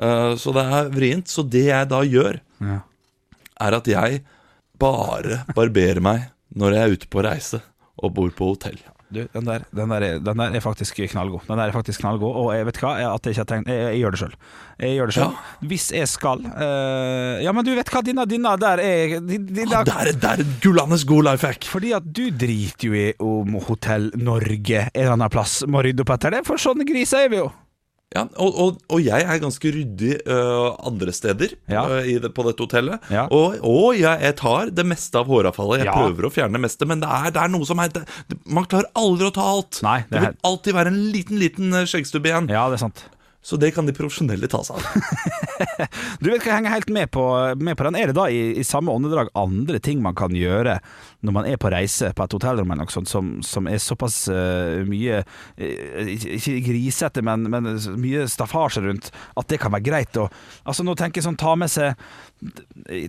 Uh, 0.00 0.32
så 0.40 0.54
det 0.56 0.64
er 0.64 0.88
vrient. 0.94 1.28
Så 1.28 1.44
det 1.44 1.66
jeg 1.68 1.88
da 1.90 2.00
gjør, 2.08 2.40
Ja. 2.64 2.78
er 3.60 3.76
at 3.76 3.86
jeg 3.92 4.22
bare 4.80 5.42
barberer 5.54 6.00
meg 6.00 6.30
når 6.56 6.72
jeg 6.72 6.82
er 6.86 6.96
ute 6.96 7.08
på 7.12 7.22
reise 7.26 7.60
og 8.02 8.14
bor 8.16 8.30
på 8.32 8.48
hotell. 8.54 8.78
Du, 9.12 9.20
den 9.34 9.48
der, 9.48 9.64
den, 9.76 9.90
der 9.92 10.04
er, 10.06 10.18
den 10.24 10.40
der 10.40 10.56
er 10.56 10.64
faktisk 10.64 10.96
knallgod. 11.12 11.44
Den 11.48 11.58
der 11.60 11.68
er 11.68 11.74
faktisk 11.74 12.00
knallgod 12.00 12.32
Og 12.32 12.50
jeg 12.56 12.66
vet 12.68 12.78
hva, 12.80 12.92
jeg, 12.96 13.08
at 13.12 13.26
jeg 13.26 13.34
ikke 13.34 13.42
har 13.42 13.48
trengt 13.50 13.72
Jeg, 13.72 13.82
jeg 13.82 14.00
gjør 14.00 14.14
det 14.14 14.20
sjøl. 14.22 14.36
Jeg 14.82 14.96
gjør 14.96 15.10
det 15.10 15.16
selv. 15.16 15.42
Hvis 15.72 15.88
jeg 15.92 16.10
skal 16.10 16.46
uh, 16.48 17.34
Ja, 17.44 17.52
men 17.52 17.66
du 17.66 17.72
vet 17.76 17.92
hva, 17.92 18.04
denne, 18.06 18.26
denne 18.30 18.54
der 18.62 18.82
er 18.84 19.16
denne, 19.20 19.66
ah, 19.68 19.84
Der, 19.88 20.00
er, 20.00 20.12
det 20.16 20.30
er 20.30 20.44
en 20.46 20.54
gullandes 20.64 21.04
god 21.08 21.28
life 21.28 21.46
hack! 21.46 21.68
Fordi 21.68 21.92
at 21.96 22.06
du 22.08 22.24
driter 22.30 22.88
jo 22.88 22.96
i 22.96 23.08
om 23.22 23.58
Hotell 23.68 24.10
Norge 24.16 24.86
en 24.88 24.96
eller 24.96 25.16
annen 25.16 25.32
plass 25.32 25.60
må 25.68 25.84
rydde 25.84 26.06
opp 26.06 26.16
etter 26.16 26.38
det, 26.38 26.46
for 26.48 26.60
sånne 26.60 26.88
griser 26.88 27.26
er 27.26 27.32
vi 27.32 27.42
jo. 27.42 27.50
Ja, 28.14 28.26
og, 28.44 28.56
og, 28.60 28.80
og 28.92 29.00
jeg 29.00 29.24
er 29.24 29.38
ganske 29.40 29.70
ryddig 29.72 30.14
uh, 30.28 30.74
andre 30.88 31.12
steder 31.16 31.54
Ja. 31.72 31.84
uh, 31.88 32.02
i 32.04 32.18
det, 32.20 32.32
på 32.36 32.44
dette 32.44 32.60
hotellet. 32.66 33.00
Ja. 33.12 33.24
Og, 33.32 33.56
og 33.64 33.96
jeg, 33.96 34.20
jeg 34.20 34.36
tar 34.40 34.68
det 34.74 34.84
meste 34.86 35.16
av 35.22 35.30
håravfallet. 35.32 35.80
Jeg 35.82 35.88
Ja. 35.88 35.94
prøver 35.96 36.28
å 36.28 36.32
fjerne 36.34 36.58
det 36.58 36.64
meste, 36.66 36.88
men 36.88 37.00
det 37.00 37.08
er, 37.08 37.30
det 37.32 37.40
er 37.42 37.48
noe 37.54 37.64
som 37.68 37.80
er 37.80 37.88
det, 37.94 38.04
Man 38.44 38.68
klarer 38.68 38.90
aldri 39.00 39.30
å 39.30 39.34
ta 39.34 39.46
alt. 39.54 39.80
Nei, 39.86 39.98
det 40.10 40.12
det 40.12 40.20
vil 40.26 40.36
alltid 40.52 40.74
være 40.76 40.92
en 40.92 41.00
liten, 41.14 41.38
liten 41.40 41.72
øh, 41.80 41.86
skjeggstubbe 41.88 42.28
igjen. 42.30 42.48
Ja, 42.52 42.68
det 42.68 42.78
er 42.80 42.84
sant. 42.86 43.04
Så 43.42 43.58
det 43.58 43.72
kan 43.74 43.88
de 43.88 43.94
profesjonelle 43.96 44.46
ta 44.50 44.62
seg 44.62 44.78
av. 44.78 44.86
Du 46.22 46.28
vet 46.30 46.42
hva 46.42 46.52
jeg 46.52 46.56
henger 46.56 46.74
helt 46.74 46.90
med 46.94 47.10
på, 47.14 47.22
med 47.58 47.76
på 47.78 47.86
den. 47.86 47.96
Er 47.98 48.10
det 48.10 48.16
da 48.18 48.28
i, 48.30 48.42
i 48.58 48.64
samme 48.66 48.94
åndedrag 48.94 49.32
andre 49.38 49.80
ting 49.82 50.02
man 50.02 50.14
kan 50.18 50.34
gjøre 50.34 50.78
når 51.22 51.34
man 51.34 51.46
er 51.46 51.58
på 51.60 51.70
reise 51.70 52.10
på 52.14 52.24
et 52.24 52.34
hotellrom 52.34 52.72
eller 52.72 52.86
noe 52.86 52.92
sånt, 52.94 53.10
som, 53.10 53.34
som 53.46 53.68
er 53.70 53.78
såpass 53.82 54.24
uh, 54.32 54.82
mye 54.88 55.20
eh, 55.54 56.10
Ikke 56.34 56.56
grisete, 56.66 57.22
men, 57.22 57.46
men 57.50 57.76
mye 58.02 58.26
staffasje 58.30 58.82
rundt 58.82 59.10
at 59.38 59.48
det 59.50 59.60
kan 59.62 59.72
være 59.74 59.86
greit 59.86 60.18
å 60.18 60.26
Altså 60.66 60.82
Nå 60.86 60.96
tenker 60.98 61.20
jeg 61.20 61.28
sånn 61.28 61.38
ta 61.38 61.54
med 61.58 61.70
seg 61.70 61.94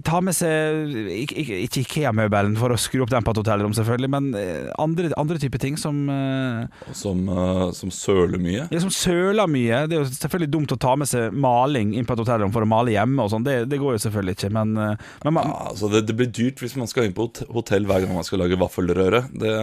Ta 0.05 0.21
med 0.21 0.37
seg 0.37 0.93
Ikke, 1.23 1.57
Ikea-møbelen 1.81 2.53
for 2.59 2.73
å 2.73 2.77
skru 2.79 3.01
opp 3.05 3.13
den 3.13 3.25
på 3.25 3.33
et 3.33 3.41
hotellrom, 3.41 3.73
selvfølgelig, 3.73 4.11
men 4.13 4.29
eh, 4.37 4.69
andre, 4.81 5.09
andre 5.17 5.39
typer 5.41 5.61
ting 5.63 5.79
som 5.81 6.03
uh, 6.09 6.69
Som, 6.93 7.25
uh, 7.29 7.71
som 7.73 7.89
søler 7.93 8.37
mye. 8.37 8.67
det 8.69 8.77
er 8.77 8.85
som 8.85 8.93
søler 8.93 9.49
mye. 9.49 9.83
Det 9.89 9.97
er 9.97 10.03
jo 10.03 10.22
selvfølgelig 10.23 10.51
dumt 10.55 10.73
å 10.75 10.79
ta 10.81 10.95
med 10.99 11.09
seg 11.11 11.35
maling 11.45 11.93
inn 11.99 12.07
på 12.09 12.15
et 12.15 12.23
hotellrom 12.23 12.51
for 12.55 12.65
å 12.65 12.69
male 12.71 12.95
hjemme 12.95 13.23
og 13.25 13.31
sånn. 13.33 13.45
Det, 13.45 13.57
det 13.71 13.79
går 13.81 13.97
jo 13.97 14.03
selvfølgelig 14.07 14.37
ikke, 14.39 14.51
men, 14.57 14.73
eh, 14.79 15.07
men 15.27 15.37
man, 15.37 15.51
Ja, 15.51 15.69
altså 15.73 15.91
det, 15.93 16.05
det 16.09 16.15
blir 16.19 16.31
dyrt 16.33 16.63
hvis 16.63 16.75
man 16.79 16.89
skal 16.91 17.07
inn 17.09 17.15
på 17.17 17.27
hot- 17.29 17.43
hotell 17.53 17.85
hver 17.89 18.05
gang 18.07 18.15
man 18.17 18.27
skal 18.27 18.41
lage 18.43 18.57
vaffelrøre. 18.61 19.25
Det, 19.37 19.53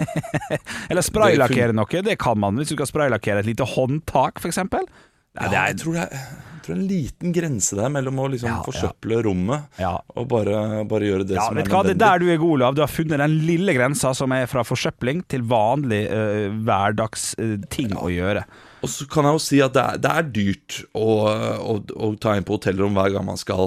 Eller 0.90 1.04
spraylakkere 1.06 1.74
noe. 1.76 2.02
Det 2.06 2.16
kan 2.20 2.38
man 2.40 2.58
hvis 2.60 2.72
du 2.72 2.76
skal 2.78 2.88
spraylakkere 2.90 3.42
et 3.44 3.50
lite 3.50 3.66
håndtak, 3.76 4.40
f.eks. 4.42 4.60
Ja, 4.60 5.46
det 5.46 5.54
ja, 5.54 5.66
jeg, 5.70 5.76
tror 5.78 5.94
det 5.94 6.00
er, 6.08 6.14
jeg 6.16 6.62
tror 6.64 6.72
det 6.72 6.74
er 6.74 6.80
en 6.80 6.88
liten 6.90 7.34
grense 7.36 7.76
der 7.78 7.92
mellom 7.94 8.18
å 8.18 8.24
liksom 8.32 8.48
Ja, 8.50 8.56
ja. 8.58 8.64
forsøple 8.66 9.20
rommet 9.22 9.78
Ja. 9.78 9.92
og 10.18 10.26
bare, 10.32 10.56
bare 10.90 11.06
gjøre 11.06 11.26
det 11.28 11.36
ja, 11.38 11.44
som 11.46 11.54
er 11.54 11.62
nødvendig. 11.62 11.76
hva, 11.76 11.82
Det 11.86 11.94
er 11.94 12.00
der 12.02 12.18
du 12.24 12.26
er 12.34 12.40
god, 12.42 12.54
Olav. 12.56 12.74
Du 12.74 12.82
har 12.82 12.90
funnet 12.90 13.22
den 13.22 13.36
lille 13.46 13.76
grensa 13.78 14.10
som 14.18 14.34
er 14.34 14.48
fra 14.50 14.64
forsøpling 14.66 15.22
til 15.30 15.46
vanlig 15.50 16.02
uh, 16.10 16.48
hverdagsting 16.66 17.94
å 18.00 18.10
gjøre. 18.10 18.42
Og 18.82 18.88
så 18.88 19.06
kan 19.10 19.24
jeg 19.28 19.36
jo 19.36 19.44
si 19.44 19.60
at 19.64 19.74
det 19.76 19.82
er, 19.84 19.98
det 20.00 20.10
er 20.16 20.28
dyrt 20.34 20.80
å, 20.96 21.06
å, 21.28 21.78
å 22.08 22.14
ta 22.20 22.36
inn 22.38 22.44
på 22.48 22.56
hotellrom 22.58 22.94
hver 22.96 23.12
gang 23.12 23.26
man 23.28 23.36
skal 23.40 23.66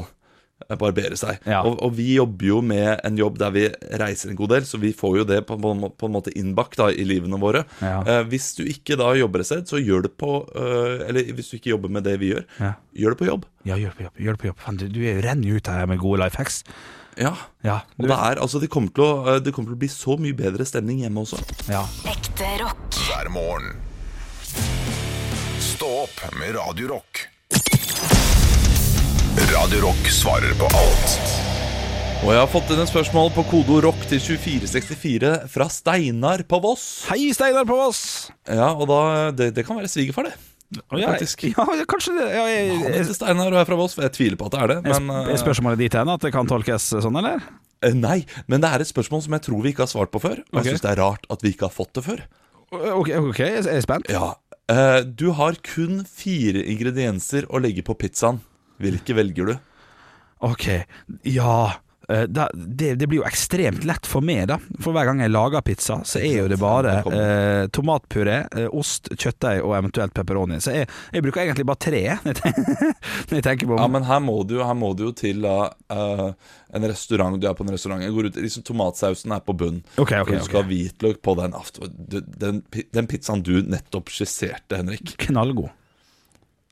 eh, 0.70 0.76
barbere 0.80 1.18
seg. 1.20 1.38
Ja. 1.46 1.60
Og, 1.70 1.76
og 1.86 1.94
vi 2.00 2.16
jobber 2.16 2.48
jo 2.50 2.62
med 2.66 2.98
en 3.06 3.20
jobb 3.22 3.38
der 3.38 3.54
vi 3.54 3.68
reiser 4.02 4.32
en 4.34 4.40
god 4.40 4.50
del, 4.56 4.66
så 4.66 4.80
vi 4.82 4.90
får 4.98 5.20
jo 5.20 5.26
det 5.30 5.42
på, 5.46 5.60
på, 5.62 5.74
en 5.76 5.86
på 5.94 6.10
en 6.10 6.16
måte 6.16 6.34
innbakt 6.40 6.80
da, 6.82 6.90
i 6.90 7.06
livene 7.06 7.38
våre. 7.42 7.62
Ja. 7.84 8.00
Eh, 8.10 8.24
hvis 8.32 8.52
du 8.58 8.64
ikke 8.66 8.98
da 8.98 9.12
jobber 9.20 9.44
et 9.46 9.52
sted, 9.52 9.70
så 9.70 9.78
gjør 9.82 10.08
det 10.08 10.14
på 10.18 10.32
eh, 10.58 11.06
Eller 11.10 11.30
hvis 11.38 11.54
du 11.54 11.60
ikke 11.60 11.74
jobber 11.76 11.94
med 11.94 12.08
det 12.10 12.18
vi 12.24 12.34
gjør, 12.34 12.48
Ja. 12.60 12.74
gjør 13.06 13.14
det 13.18 13.22
på 13.22 13.30
jobb. 13.30 13.46
Ja, 13.70 13.78
gjør 13.78 13.94
det 13.94 13.98
på 14.02 14.08
jobb. 14.10 14.18
Gjør 14.26 14.34
det 14.40 14.42
på 14.46 14.52
jobb. 14.52 14.60
Fan, 14.66 14.82
du, 14.82 14.88
du 14.98 15.00
er- 15.14 15.22
renner 15.30 15.48
jo 15.54 15.62
ut 15.62 15.68
her 15.76 15.86
med 15.94 16.02
gode 16.02 16.24
life 16.26 16.42
hacks. 16.42 16.64
Ja. 17.22 17.36
Ja, 17.62 17.84
Og 18.02 18.08
det 18.10 18.16
er 18.18 18.40
altså 18.42 18.58
Det 18.58 18.72
kommer 18.74 18.90
til 18.90 19.04
å, 19.06 19.12
eh, 19.36 19.40
det 19.46 19.54
kommer 19.54 19.70
til 19.70 19.78
å 19.78 19.82
bli 19.86 19.92
så 19.94 20.18
mye 20.18 20.34
bedre 20.34 20.66
stemning 20.66 21.04
hjemme 21.06 21.22
også. 21.22 21.38
ja. 21.70 21.86
Ekte 22.10 22.50
rock. 22.66 22.80
hver 23.06 23.30
morgen. 23.30 23.76
Stå 25.84 25.96
opp 26.00 26.20
med 26.40 26.54
Radio 26.56 26.88
Rock. 26.88 27.26
Radio 29.52 29.82
Rock 29.84 30.06
svarer 30.08 30.54
på 30.56 30.70
alt 30.80 31.16
Og 32.22 32.30
jeg 32.32 32.40
har 32.40 32.48
fått 32.48 32.70
inn 32.72 32.80
et 32.80 32.88
spørsmål 32.88 33.34
på 33.36 33.44
kode 33.50 33.82
rock 33.84 34.06
til 34.08 34.22
2464 34.24 35.32
fra 35.52 35.68
Steinar 35.68 36.46
på 36.48 36.62
Voss. 36.64 36.86
Hei, 37.10 37.26
Steinar 37.36 37.68
på 37.68 37.76
Voss! 37.76 38.00
Ja, 38.48 38.70
og 38.72 38.88
da, 38.88 39.02
det, 39.36 39.50
det 39.58 39.66
kan 39.68 39.76
være 39.76 39.92
svigerfar, 39.92 40.30
det. 40.30 40.38
Å, 40.88 41.02
ja, 41.02 41.18
Ja, 41.52 41.66
kanskje 41.92 42.16
det. 42.16 42.30
Ja, 42.32 42.46
jeg, 42.48 42.70
Han 42.70 42.86
jeg, 42.88 43.02
heter 43.02 43.18
Steinar 43.18 43.52
og 43.52 43.60
er 43.60 43.68
fra 43.68 43.80
Voss. 43.82 43.98
Jeg 44.00 44.14
tviler 44.16 44.40
på 44.40 44.48
at 44.48 44.56
det 44.56 44.62
er 44.64 44.72
det. 44.72 44.78
Men, 44.88 45.12
er 45.34 45.42
spørsmålet 45.42 45.84
ditt 45.84 45.98
hen 46.00 46.14
at 46.14 46.24
det 46.24 46.32
kan 46.38 46.48
tolkes 46.48 46.94
sånn, 46.96 47.20
eller? 47.20 47.44
eh, 47.84 47.92
nei, 47.92 48.22
men 48.48 48.64
det 48.64 48.72
er 48.72 48.86
et 48.88 48.94
spørsmål 48.94 49.26
som 49.28 49.36
jeg 49.36 49.46
tror 49.50 49.68
vi 49.68 49.76
ikke 49.76 49.84
har 49.84 49.92
svart 49.92 50.16
på 50.16 50.24
før. 50.30 50.46
Og 50.48 50.62
jeg 50.62 50.78
syns 50.78 50.88
det 50.88 50.94
er 50.96 51.04
rart 51.04 51.28
at 51.28 51.44
vi 51.44 51.52
ikke 51.52 51.68
har 51.68 51.76
fått 51.76 51.92
det 52.00 52.06
før. 52.08 52.24
Ok, 52.74 53.10
ok, 53.20 53.40
jeg 53.40 53.66
er 53.70 53.84
spent. 53.84 54.08
Ja, 54.10 54.32
eh, 54.74 55.00
Du 55.06 55.30
har 55.38 55.60
kun 55.66 56.02
fire 56.10 56.66
ingredienser 56.74 57.48
å 57.50 57.62
legge 57.62 57.86
på 57.86 57.96
pizzaen. 58.02 58.42
Hvilke 58.82 59.16
velger 59.16 59.54
du? 59.54 59.56
Ok, 60.44 60.66
ja 61.30 61.58
det, 62.08 62.96
det 63.00 63.08
blir 63.08 63.22
jo 63.22 63.26
ekstremt 63.28 63.86
lett 63.88 64.08
for 64.10 64.22
meg, 64.26 64.48
da. 64.52 64.58
For 64.84 64.92
hver 64.96 65.08
gang 65.08 65.22
jeg 65.24 65.32
lager 65.32 65.62
pizza, 65.64 66.02
så 66.04 66.20
er 66.20 66.42
jo 66.42 66.48
det 66.52 66.58
bare 66.60 66.98
eh, 67.08 67.68
tomatpuré, 67.74 68.40
eh, 68.60 68.68
ost, 68.76 69.08
kjøttdeig 69.16 69.62
og 69.64 69.76
eventuelt 69.78 70.14
pepperoni. 70.18 70.58
Så 70.64 70.74
jeg, 70.76 70.90
jeg 71.16 71.24
bruker 71.24 71.46
egentlig 71.46 71.66
bare 71.70 71.82
tre 71.86 72.02
når 72.26 73.38
jeg 73.38 73.46
tenker- 73.48 73.68
på 73.70 73.74
på 73.76 73.80
Ja, 73.80 73.88
men 73.88 74.04
her 74.10 74.20
må 74.24 74.36
du, 74.50 74.58
her 74.64 74.76
må 74.76 74.92
du 75.00 75.06
jo 75.08 75.14
til 75.16 75.46
eh, 75.48 76.26
en 76.74 76.88
restaurant. 76.90 77.40
Du 77.40 77.48
er 77.48 77.56
på 77.58 77.64
en 77.68 77.72
restaurant. 77.76 78.04
Jeg 78.04 78.12
går 78.16 78.28
ut, 78.32 78.42
liksom 78.44 78.66
Tomatsausen 78.68 79.32
er 79.36 79.44
på 79.46 79.56
bunn. 79.58 79.80
Okay, 79.98 80.20
okay, 80.26 80.40
du 80.42 80.44
skal 80.44 80.60
okay. 80.60 80.68
ha 80.68 80.72
hvitløk 80.74 81.22
på 81.24 81.38
den. 81.40 81.56
du- 82.12 82.20
Den, 82.44 82.64
den 82.92 83.08
pizzaen 83.08 83.44
du 83.46 83.62
nettopp 83.64 84.12
skisserte, 84.12 84.82
Henrik. 84.82 85.16
Knallgod. 85.24 85.72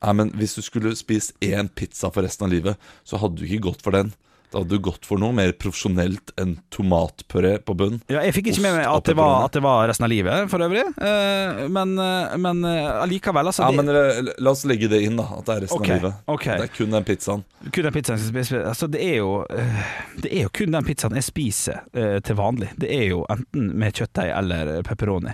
Nei, 0.02 0.12
men 0.18 0.32
Hvis 0.34 0.56
du 0.58 0.62
skulle 0.66 0.92
spist 0.98 1.32
én 1.40 1.68
pizza 1.72 2.10
for 2.10 2.26
resten 2.26 2.48
av 2.48 2.52
livet, 2.52 2.76
så 3.06 3.20
hadde 3.22 3.38
du 3.38 3.46
ikke 3.46 3.68
gått 3.70 3.82
for 3.84 3.94
den. 3.94 4.12
Hadde 4.52 4.68
du 4.68 4.82
gått 4.84 5.06
for 5.08 5.20
noe 5.20 5.32
mer 5.32 5.52
profesjonelt 5.56 6.32
enn 6.40 6.56
tomatpuré 6.74 7.54
på 7.64 7.74
bunn. 7.78 8.00
Ja, 8.12 8.20
jeg 8.26 8.34
fikk 8.36 8.50
ikke 8.52 8.64
med 8.66 8.76
meg 8.76 8.88
at 8.90 9.06
det, 9.08 9.14
var, 9.16 9.46
at 9.46 9.54
det 9.56 9.62
var 9.64 9.86
resten 9.88 10.04
av 10.06 10.12
livet, 10.12 10.48
for 10.52 10.64
øvrig. 10.64 10.82
Eh, 10.92 11.62
men, 11.72 11.94
eh, 12.00 12.34
men 12.42 12.60
eh, 12.68 12.88
allikevel, 13.02 13.48
altså. 13.48 13.64
Ja, 13.64 13.70
det- 13.72 13.84
men 13.84 14.32
La 14.44 14.52
oss 14.52 14.64
legge 14.68 14.90
det 14.92 15.02
inn, 15.06 15.16
da. 15.16 15.24
At 15.38 15.46
det 15.48 15.54
er 15.54 15.64
resten 15.66 15.80
okay, 15.80 15.96
av 15.96 16.02
livet. 16.02 16.18
Okay. 16.34 16.58
Det 16.60 16.68
er 16.68 16.74
kun 16.76 16.96
den 16.96 17.06
pizzaen. 17.08 17.44
Kun 17.72 17.88
den 17.88 17.94
pizzaen 17.96 18.66
altså, 18.66 18.88
det, 18.92 19.00
er 19.00 19.16
jo, 19.22 19.30
det 20.20 20.32
er 20.32 20.42
jo 20.44 20.52
kun 20.52 20.74
den 20.76 20.86
pizzaen 20.86 21.16
jeg 21.16 21.26
spiser 21.26 21.80
til 21.92 22.36
vanlig. 22.38 22.72
Det 22.80 22.90
er 22.92 23.06
jo 23.12 23.22
enten 23.32 23.70
med 23.78 23.96
kjøttdeig 23.96 24.32
eller 24.36 24.72
pepperoni. 24.86 25.32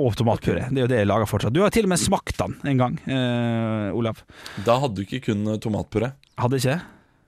Og 0.00 0.16
tomatpuré. 0.18 0.66
Det 0.70 0.80
er 0.80 0.86
jo 0.86 0.90
det 0.94 1.02
jeg 1.02 1.10
lager 1.10 1.30
fortsatt. 1.30 1.54
Du 1.54 1.62
har 1.62 1.74
til 1.74 1.86
og 1.86 1.94
med 1.94 2.02
smakt 2.02 2.40
den 2.40 2.56
en 2.72 2.82
gang, 2.82 2.98
Olav. 3.94 4.24
Da 4.66 4.80
hadde 4.82 4.98
du 4.98 5.04
ikke 5.06 5.22
kun 5.28 5.46
tomatpuré. 5.62 6.14
Hadde 6.40 6.58
ikke? 6.58 6.80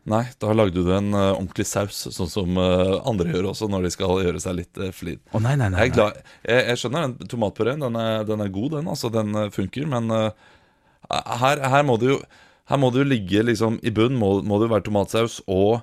Nei, 0.07 0.23
da 0.39 0.53
lagde 0.55 0.85
du 0.87 0.91
en 0.95 1.11
uh, 1.17 1.33
ordentlig 1.35 1.67
saus, 1.67 2.05
sånn 2.15 2.31
som 2.31 2.59
uh, 2.61 3.01
andre 3.09 3.33
gjør 3.33 3.49
også 3.51 3.67
når 3.71 3.89
de 3.89 3.91
skal 3.91 4.21
gjøre 4.23 4.43
seg 4.43 4.55
litt 4.61 4.79
uh, 4.79 4.93
flid. 4.95 5.19
Å 5.35 5.41
nei, 5.43 5.57
nei, 5.59 5.67
nei. 5.75 5.81
Jeg, 5.83 5.97
glad, 5.97 6.21
jeg, 6.47 6.61
jeg 6.71 6.81
skjønner 6.83 7.09
den 7.09 7.31
tomatpureen, 7.33 7.83
den 7.83 7.99
er, 7.99 8.27
den 8.29 8.45
er 8.45 8.53
god, 8.55 8.77
den. 8.77 8.91
Altså, 8.93 9.11
den 9.11 9.35
funker. 9.55 9.89
Men 9.91 10.13
her, 10.15 11.63
her 11.75 11.87
må 11.87 11.99
det 11.99 12.13
jo 12.13 12.21
jo 12.67 13.07
ligge 13.07 13.43
liksom 13.47 13.77
I 13.87 13.93
bunnen 13.95 14.19
må, 14.19 14.41
må 14.43 14.59
det 14.59 14.67
jo 14.67 14.75
være 14.75 14.87
tomatsaus 14.87 15.41
og, 15.47 15.81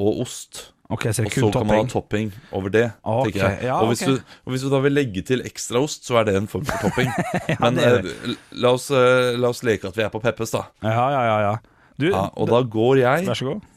og 0.00 0.22
ost. 0.24 0.68
Ok, 0.92 1.06
så 1.12 1.24
Og 1.24 1.32
så 1.32 1.50
kan 1.52 1.66
man 1.68 1.84
ha 1.84 1.88
topping? 1.88 2.32
over 2.52 2.72
det. 2.72 2.86
Ok, 3.04 3.30
tenker 3.30 3.44
jeg. 3.46 3.58
ja, 3.68 3.76
og, 3.80 3.92
hvis 3.92 4.00
du, 4.04 4.16
og 4.44 4.52
hvis 4.52 4.64
du 4.64 4.68
da 4.72 4.80
vil 4.84 4.96
legge 4.96 5.22
til 5.24 5.44
ekstraost, 5.44 6.04
så 6.08 6.20
er 6.20 6.28
det 6.28 6.36
en 6.40 6.48
form 6.48 6.64
for 6.68 6.84
topping. 6.84 7.08
Men 7.62 7.76
det 7.80 7.84
er 7.88 8.00
eh, 8.00 8.34
la, 8.60 8.72
oss, 8.72 8.90
la 8.92 9.52
oss 9.52 9.64
leke 9.64 9.88
at 9.88 9.96
vi 9.96 10.04
er 10.04 10.12
på 10.12 10.20
Peppes, 10.20 10.52
da. 10.52 10.66
Ja, 10.84 11.06
ja, 11.16 11.22
ja. 11.28 11.38
ja. 11.48 11.54
Du, 12.00 12.06
Ja, 12.10 12.28
og 12.36 12.48
da 12.48 12.62
går 12.62 13.00
jeg 13.02 13.26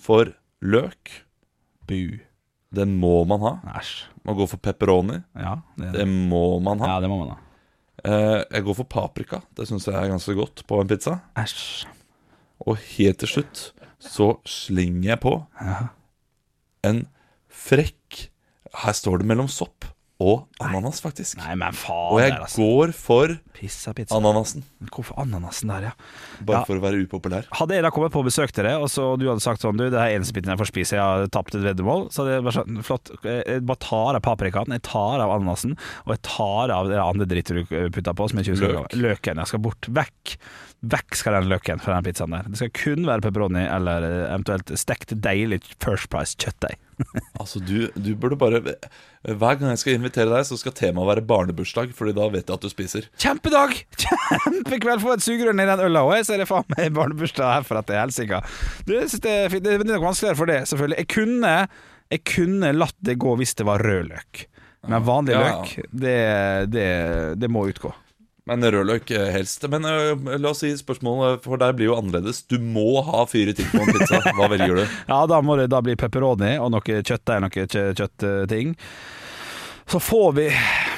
for 0.01 0.31
løk. 0.61 1.11
Bu. 1.87 2.19
Den 2.75 2.95
må 2.99 3.23
man 3.27 3.39
ha. 3.45 3.53
Æsj. 3.79 4.05
Man 4.25 4.35
går 4.39 4.47
for 4.49 4.57
pepperoni. 4.57 5.19
Ja, 5.37 5.57
det, 5.77 5.91
Det 5.93 6.07
må 6.07 6.59
man 6.63 6.79
ha. 6.79 6.95
ja, 6.95 6.99
det 7.03 7.09
må 7.11 7.19
man 7.21 7.29
ha. 7.35 7.37
Eh, 8.05 8.43
jeg 8.51 8.63
går 8.65 8.75
for 8.75 8.83
paprika. 8.89 9.41
Det 9.55 9.67
syns 9.69 9.85
jeg 9.87 9.95
er 9.95 10.09
ganske 10.11 10.33
godt 10.35 10.65
på 10.67 10.79
en 10.81 10.87
pizza. 10.87 11.19
Æsj. 11.37 11.85
Og 12.65 12.77
helt 12.97 13.19
til 13.19 13.27
slutt 13.27 13.71
så 13.99 14.35
slenger 14.45 15.09
jeg 15.15 15.19
på 15.23 15.45
Ja. 15.61 15.87
en 16.83 17.07
frekk 17.49 18.29
Her 18.75 18.91
står 18.93 19.19
det 19.21 19.25
mellom 19.27 19.47
sopp 19.47 19.85
og 20.23 20.45
ananas, 20.63 21.01
faktisk. 21.03 21.35
Nei, 21.41 21.55
men 21.59 21.75
Og 21.91 22.21
jeg 22.21 22.31
der, 22.31 22.39
altså. 22.45 22.61
går 22.63 22.93
for 22.95 23.33
Pizza, 23.55 23.91
pizza. 23.93 24.15
ananasen. 24.15 24.63
Hvorfor 24.91 25.17
ananasen 25.19 25.67
der, 25.67 25.81
ja? 25.89 25.91
Bare 26.41 26.59
Ja. 26.61 26.63
for 26.63 26.75
å 26.79 26.83
være 26.83 27.01
upopulær. 27.03 27.45
Hadde 27.51 27.75
jeg 27.75 27.83
da 27.83 27.89
kommet 27.91 28.13
på 28.13 28.23
besøk 28.23 28.51
til 28.55 28.63
deg, 28.63 28.79
og 28.79 28.87
så 28.87 29.17
du 29.19 29.27
hadde 29.27 29.41
sagt 29.43 29.59
sånn 29.61 29.75
Du, 29.75 29.89
det 29.89 29.99
er 29.99 30.15
eneste 30.15 30.31
biten 30.33 30.47
jeg 30.53 30.57
får 30.61 30.71
spise, 30.71 30.95
jeg 30.95 31.03
har 31.03 31.27
tapt 31.27 31.55
et 31.55 31.61
veddemål. 31.67 32.07
Så 32.11 32.23
hadde 32.23 32.35
jeg 32.37 32.43
bare 32.47 32.57
sånn 32.63 32.83
Flott. 32.83 33.11
Jeg 33.23 33.65
bare 33.65 33.77
tar 33.83 34.15
av 34.15 34.21
paprikaen, 34.21 34.71
jeg 34.71 34.83
tar 34.87 35.19
av 35.19 35.35
ananasen, 35.35 35.75
og 36.05 36.13
jeg 36.15 36.21
tar 36.23 36.71
av 36.71 36.87
det 36.87 36.99
andre 37.03 37.25
drittet 37.25 37.67
du 37.67 37.89
putta 37.91 38.13
på, 38.15 38.29
som 38.29 38.39
jeg 38.39 38.45
ikke 38.47 38.55
husker 38.55 38.73
Løk. 38.79 38.95
Løken. 38.95 39.35
Jeg 39.43 39.47
skal 39.47 39.59
bort. 39.59 39.81
Vekk. 39.91 40.37
Vekk 40.85 41.15
skal 41.17 41.33
den 41.41 41.49
løken 41.49 41.79
fra 41.81 41.95
den 41.99 42.03
pizzaen 42.07 42.31
der. 42.31 42.43
Det 42.47 42.55
skal 42.59 42.69
kun 42.71 43.05
være 43.07 43.21
pepperoni 43.25 43.63
eller 43.67 44.03
eh, 44.03 44.33
eventuelt 44.35 44.71
stekt 44.77 45.15
deilig 45.19 45.61
First 45.81 46.09
Price 46.09 46.35
kjøttdeig. 46.37 46.77
Altså, 47.41 47.59
du, 47.59 47.89
du 47.99 48.13
burde 48.15 48.37
bare 48.39 48.61
Hver 49.25 49.57
gang 49.59 49.73
jeg 49.73 49.81
skal 49.81 49.97
invitere 49.97 50.29
deg, 50.31 50.45
så 50.47 50.57
skal 50.59 50.73
temaet 50.77 51.09
være 51.09 51.23
barnebursdag, 51.27 51.91
Fordi 51.97 52.13
da 52.15 52.27
vet 52.33 52.47
jeg 52.47 52.55
at 52.55 52.65
du 52.65 52.71
spiser. 52.71 53.09
Kjempedag! 53.21 53.75
Kjempekveld! 54.05 55.03
Få 55.03 55.15
et 55.17 55.25
sugerør 55.25 55.57
i 55.57 55.67
den 55.67 55.83
øla, 55.89 56.05
og 56.07 56.15
jeg 56.19 56.29
ser 56.29 56.41
det 56.43 56.49
faen 56.49 56.67
meg 56.75 56.93
barnebursdag 56.95 57.51
herfra 57.59 57.83
til 57.85 57.99
helsike. 57.99 58.41
Det, 58.87 59.03
det, 59.25 59.35
er 59.45 59.51
fint. 59.53 59.65
det 59.67 59.75
er 59.79 59.85
nok 59.91 60.07
vanskeligere 60.09 60.39
for 60.39 60.51
det, 60.51 60.61
selvfølgelig. 60.71 61.01
Jeg 61.03 61.11
kunne, 61.15 61.53
jeg 62.15 62.25
kunne 62.35 62.73
latt 62.77 62.97
det 63.09 63.19
gå 63.21 63.35
hvis 63.41 63.55
det 63.59 63.67
var 63.67 63.83
rød 63.83 64.11
løk. 64.13 64.45
Men 64.85 65.05
vanlig 65.05 65.33
Ja, 65.33 65.41
ja. 65.41 65.53
løk, 65.59 65.91
det, 65.91 66.17
det, 66.73 66.89
det 67.41 67.49
må 67.51 67.65
utgå. 67.71 67.91
Men 68.45 68.61
rødløk 68.61 69.09
eh, 69.15 69.29
helst. 69.33 69.63
Men 69.73 69.87
uh, 69.89 70.35
la 70.37 70.51
oss 70.51 70.61
si 70.61 70.69
spørsmålet, 70.77 71.41
for 71.45 71.57
der 71.61 71.73
blir 71.77 71.89
jo 71.89 71.95
annerledes. 71.97 72.43
Du 72.45 72.59
må 72.61 73.01
ha 73.07 73.23
fire 73.29 73.55
ting 73.57 73.69
på 73.71 73.81
en 73.81 73.89
pizza. 73.95 74.19
Hva 74.37 74.49
velger 74.53 74.81
du? 74.81 74.83
Ja, 75.09 75.23
da 75.29 75.39
må 75.41 75.57
det 75.57 75.71
da 75.73 75.81
bli 75.85 75.97
pepperoni 75.97 76.55
og 76.61 76.69
noe 76.75 76.85
kjøttdeig, 76.85 77.41
noe 77.41 77.53
kjø- 77.55 77.93
kjøttting. 77.97 78.75
Så 79.89 80.01
får 80.01 80.29
vi 80.37 80.49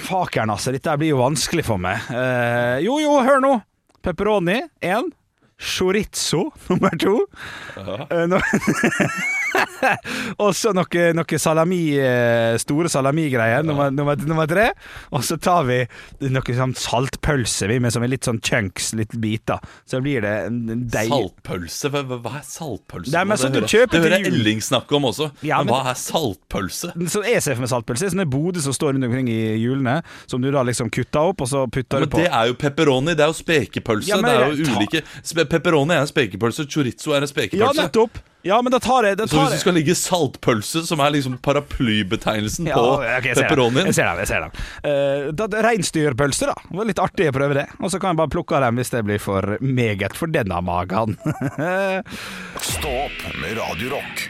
Fakeren, 0.08 0.52
altså. 0.54 0.72
Dette 0.76 0.94
blir 1.00 1.12
jo 1.16 1.22
vanskelig 1.24 1.66
for 1.68 1.80
meg. 1.84 2.04
Uh, 2.12 2.78
jo, 2.84 3.00
jo, 3.04 3.16
hør 3.24 3.42
nå! 3.44 3.54
Pepperoni 4.04 4.62
én. 4.88 5.10
Chorizo 5.58 6.52
nummer 6.68 6.94
to. 7.02 7.16
Eh, 8.14 8.28
no 8.30 8.38
og 10.44 10.52
så 10.58 10.72
noe, 10.76 11.04
noe 11.18 11.40
salami, 11.42 11.82
eh, 12.00 12.56
store 12.62 12.90
salamigreier 12.92 13.66
nummer, 13.66 13.92
nummer, 13.94 14.20
nummer 14.28 14.48
tre. 14.50 14.70
Og 15.16 15.24
så 15.26 15.38
tar 15.42 15.66
vi 15.68 15.80
noe 16.34 16.56
sånn 16.58 16.76
saltpølse 16.78 17.70
vi 17.72 17.80
med 17.84 17.94
som 17.96 18.06
er 18.06 18.12
litt 18.14 18.28
sånn 18.28 18.40
chunks, 18.44 18.92
litt 18.98 19.16
biter. 19.22 19.62
Så 19.88 20.02
blir 20.04 20.24
det 20.26 20.34
en 20.50 20.86
deig... 20.92 21.10
Saltpølse? 21.12 21.92
Hva, 21.94 22.34
er 22.40 22.46
saltpølse? 22.48 23.14
Men 23.18 23.34
Det 23.36 23.40
så 23.42 23.52
du 23.52 23.60
hører- 23.62 23.74
kjøper 23.74 23.98
Det 23.98 24.04
hører. 24.08 24.28
Elling 24.32 24.62
snakke 24.64 24.98
om 24.98 25.10
også. 25.12 25.30
Ja, 25.46 25.62
men, 25.62 25.72
men- 25.72 25.76
hva 25.76 25.94
er 25.94 26.00
saltpølse? 26.02 26.94
Så 27.12 27.24
jeg 27.28 27.44
ser 27.46 27.58
for 27.58 27.66
meg 27.66 27.72
saltpølse. 27.74 28.12
Sånne 28.14 28.28
boder 28.30 28.64
som 28.64 28.76
står 28.76 28.96
rundt 28.98 29.08
omkring 29.10 29.30
i 29.32 29.40
hjulene, 29.62 30.00
som 30.30 30.42
du 30.44 30.50
da 30.54 30.64
liksom 30.68 30.92
kutter 30.94 31.32
opp, 31.34 31.44
og 31.46 31.52
så 31.52 31.66
putter 31.72 32.02
Men 32.04 32.10
du 32.10 32.16
på. 32.16 32.24
det 32.24 32.32
er 32.32 32.52
jo 32.52 32.58
pepperoni. 32.60 33.16
Det 33.18 33.26
er 33.26 33.32
jo 33.34 33.38
spekepølse. 33.42 34.10
Ja, 34.12 34.22
men 34.22 34.32
det 34.32 34.38
er 34.38 34.56
jo 34.56 34.78
ulike 34.78 35.04
Pepperoni 35.48 35.94
er 35.96 36.04
en 36.04 36.10
spekepølse, 36.10 36.66
chorizo 36.70 37.14
er 37.16 37.24
en 37.26 37.30
spekepølse. 37.30 37.62
Ja, 37.64 37.86
nettopp! 37.88 38.20
Ja, 38.48 38.58
men 38.64 38.72
da 38.72 38.80
tar 38.80 39.04
jeg, 39.10 39.18
da 39.20 39.26
så 39.28 39.42
hvis 39.44 39.58
du 39.58 39.64
skal 39.66 39.76
ligge 39.76 39.96
saltpølse, 40.00 40.86
som 40.88 41.02
er 41.04 41.12
liksom 41.18 41.36
paraplybetegnelsen 41.44 42.70
Ja, 42.70 42.78
på 42.80 42.86
okay, 42.98 43.10
jeg 43.18 43.24
ser 43.24 43.34
den. 43.36 43.44
pepperonien 43.50 43.90
Jeg 43.92 43.98
ser 43.98 44.08
den. 44.08 44.22
jeg 44.24 44.30
ser 44.32 44.46
den 44.46 44.52
Eh, 44.88 45.32
da, 45.36 45.48
det- 45.52 45.64
Reinsdyrpølse, 45.68 46.48
da. 46.52 46.56
Det 46.70 46.78
var 46.80 46.86
litt 46.90 47.02
artig 47.04 47.28
å 47.30 47.36
prøve 47.36 47.54
det. 47.60 47.68
Og 47.82 47.92
så 47.92 48.00
kan 48.00 48.14
jeg 48.16 48.22
bare 48.24 48.34
plukke 48.38 48.56
av 48.56 48.62
dem 48.68 48.80
hvis 48.80 48.94
det 48.94 49.04
blir 49.06 49.20
for 49.20 49.58
meget 49.62 50.16
for 50.16 50.28
denne 50.32 50.62
magen. 50.64 51.18
Stå 52.72 52.94
opp 53.06 53.22
med 53.42 53.58
Radio 53.60 53.96
Rock. 53.98 54.28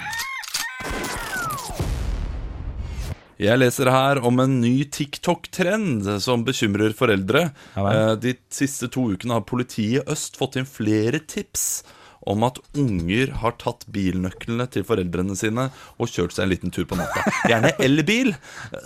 Jeg 3.38 3.60
leser 3.62 3.92
her 3.94 4.18
om 4.26 4.40
en 4.42 4.56
ny 4.64 4.80
TikTok-trend 4.90 6.08
som 6.26 6.42
bekymrer 6.48 6.96
foreldre. 6.98 7.44
Ja 7.76 7.84
vel. 7.86 8.00
Eh, 8.00 8.16
De 8.24 8.34
siste 8.50 8.90
to 8.90 9.12
ukene 9.14 9.38
har 9.38 9.46
politiet 9.46 10.02
i 10.02 10.12
Øst 10.16 10.40
fått 10.42 10.58
inn 10.58 10.66
flere 10.66 11.20
tips 11.22 11.84
om 12.28 12.44
at 12.48 12.58
unger 12.78 13.32
har 13.42 13.54
tatt 13.62 13.86
bilnøklene 13.94 14.66
til 14.74 14.84
foreldrene 14.88 15.36
sine 15.40 15.70
og 15.98 16.12
kjørt 16.12 16.36
seg 16.36 16.44
en 16.46 16.52
liten 16.52 16.74
tur 16.76 16.86
på 16.90 16.98
natta. 17.00 17.24
Gjerne 17.48 17.72
elbil, 17.88 18.34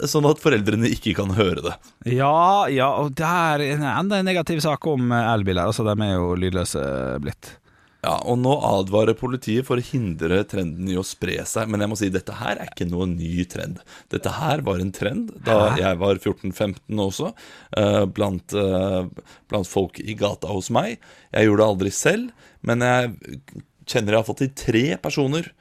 sånn 0.08 0.28
at 0.30 0.42
foreldrene 0.44 0.92
ikke 0.94 1.16
kan 1.18 1.34
høre 1.38 1.64
det. 1.66 1.74
ja, 2.14 2.68
ja, 2.70 2.92
og 3.02 3.16
det 3.18 3.26
er 3.28 3.66
en- 3.74 3.88
enda 3.92 4.20
en 4.22 4.30
negativ 4.30 4.62
sak 4.62 4.86
om 4.88 5.10
elbiler. 5.12 5.66
Altså, 5.72 5.84
de 5.88 5.96
er 6.06 6.14
jo 6.20 6.36
lydløse 6.38 6.86
blitt. 7.24 7.56
Ja, 8.02 8.16
og 8.26 8.40
Nå 8.42 8.56
advarer 8.66 9.14
politiet 9.18 9.68
for 9.68 9.78
å 9.78 9.86
hindre 9.86 10.42
trenden 10.50 10.90
i 10.90 10.98
å 10.98 11.06
spre 11.06 11.38
seg. 11.46 11.70
Men 11.70 11.84
jeg 11.84 11.92
må 11.92 11.98
si 12.00 12.10
dette 12.14 12.34
her 12.40 12.58
er 12.58 12.72
ikke 12.72 12.90
noe 12.90 13.06
ny 13.10 13.46
trend. 13.50 13.82
Dette 14.14 14.34
her 14.40 14.64
var 14.66 14.82
en 14.82 14.94
trend 14.96 15.30
da 15.46 15.76
jeg 15.78 16.00
var 16.02 16.18
14-15 16.18 17.04
også, 17.06 17.32
eh, 17.78 18.06
blant, 18.10 18.58
eh, 18.58 19.06
blant 19.52 19.70
folk 19.70 20.02
i 20.02 20.18
gata 20.18 20.50
hos 20.50 20.72
meg. 20.74 20.98
Jeg 21.30 21.46
gjorde 21.46 21.62
det 21.62 21.70
aldri 21.70 21.94
selv, 21.94 22.48
men 22.66 22.86
jeg 22.86 23.14
kjenner 23.86 24.16
jeg 24.16 24.22
har 24.22 24.30
fått 24.30 24.44
til 24.46 24.56
tre 24.58 24.86
personer 25.02 25.52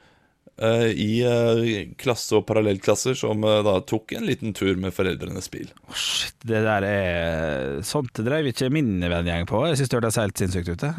i 0.93 1.23
eh, 1.25 1.93
klasse 1.97 2.35
og 2.37 2.43
parallellklasser 2.45 3.15
som 3.17 3.41
eh, 3.47 3.61
da 3.65 3.79
tok 3.87 4.11
en 4.17 4.27
liten 4.27 4.51
tur 4.53 4.75
med 4.77 4.93
foreldrenes 4.93 5.47
bil. 5.53 5.69
Oh, 5.87 5.95
shit, 5.97 6.35
det 6.45 6.59
der 6.67 6.85
er 6.85 7.79
Sånt 7.87 8.13
drev 8.21 8.45
ikke 8.51 8.67
min 8.73 8.99
vennegjeng 9.01 9.47
på. 9.49 9.63
Jeg 9.69 9.79
syns 9.79 9.89
det 9.89 9.97
hørtes 9.99 10.19
helt 10.21 10.37
sinnssykt 10.37 10.69
ut. 10.75 10.83
Eh, 10.83 10.91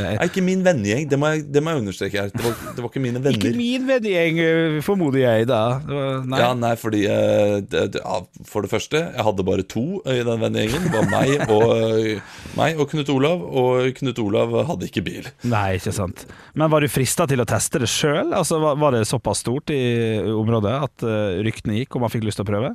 jeg- 0.00 0.18
Nei, 0.20 0.28
ikke 0.30 0.44
min 0.46 0.62
vennegjeng, 0.64 1.08
det 1.10 1.18
det 1.52 1.62
må 1.62 1.74
jeg 1.74 1.82
understreke 1.84 2.20
her. 2.22 2.30
Det 2.32 2.44
var, 2.44 2.54
det 2.76 2.84
var 2.84 2.88
ikke 2.92 3.02
mine 3.04 3.20
venner. 3.24 3.38
Ikke 3.38 3.56
min 3.58 3.86
vennegjeng, 3.90 4.40
eh, 4.44 4.78
formoder 4.86 5.20
jeg 5.24 5.48
da. 5.50 5.60
Det 5.84 5.98
var- 5.98 6.24
Nei. 6.24 6.38
Ja, 6.40 6.52
nei, 6.54 6.72
fordi 6.80 7.02
eh, 7.10 7.58
det, 7.68 7.84
ja, 8.00 8.20
For 8.48 8.62
det 8.64 8.70
første, 8.72 9.02
jeg 9.12 9.24
hadde 9.26 9.44
bare 9.46 9.62
to 9.68 9.84
i 10.06 10.20
den 10.24 10.40
vennegjengen. 10.40 10.88
Det 10.88 10.96
var 10.96 11.10
meg 11.12 11.44
og, 11.50 11.76
eh, 11.76 12.20
meg 12.56 12.80
og 12.80 12.88
Knut 12.94 13.10
Olav, 13.12 13.42
og 13.44 13.92
Knut 14.00 14.18
Olav 14.24 14.54
hadde 14.70 14.88
ikke 14.88 15.04
bil. 15.04 15.28
Nei, 15.44 15.76
ikke 15.78 15.92
sant. 15.92 16.24
Men 16.54 16.70
var 16.72 16.80
du 16.80 16.88
frista 16.88 17.26
til 17.28 17.42
å 17.42 17.46
teste 17.48 17.80
det 17.82 17.90
sjøl? 17.90 18.32
Altså, 18.32 18.60
var, 18.62 18.76
var 18.80 18.93
det 18.94 19.04
såpass 19.10 19.42
stort 19.44 19.70
i 19.74 19.80
området 20.32 20.74
at 20.88 21.04
eh, 21.06 21.40
ryktene 21.46 21.80
gikk, 21.80 21.96
og 21.98 22.04
man 22.06 22.12
fikk 22.14 22.26
lyst 22.28 22.40
til 22.40 22.46
å 22.46 22.50
prøve? 22.52 22.72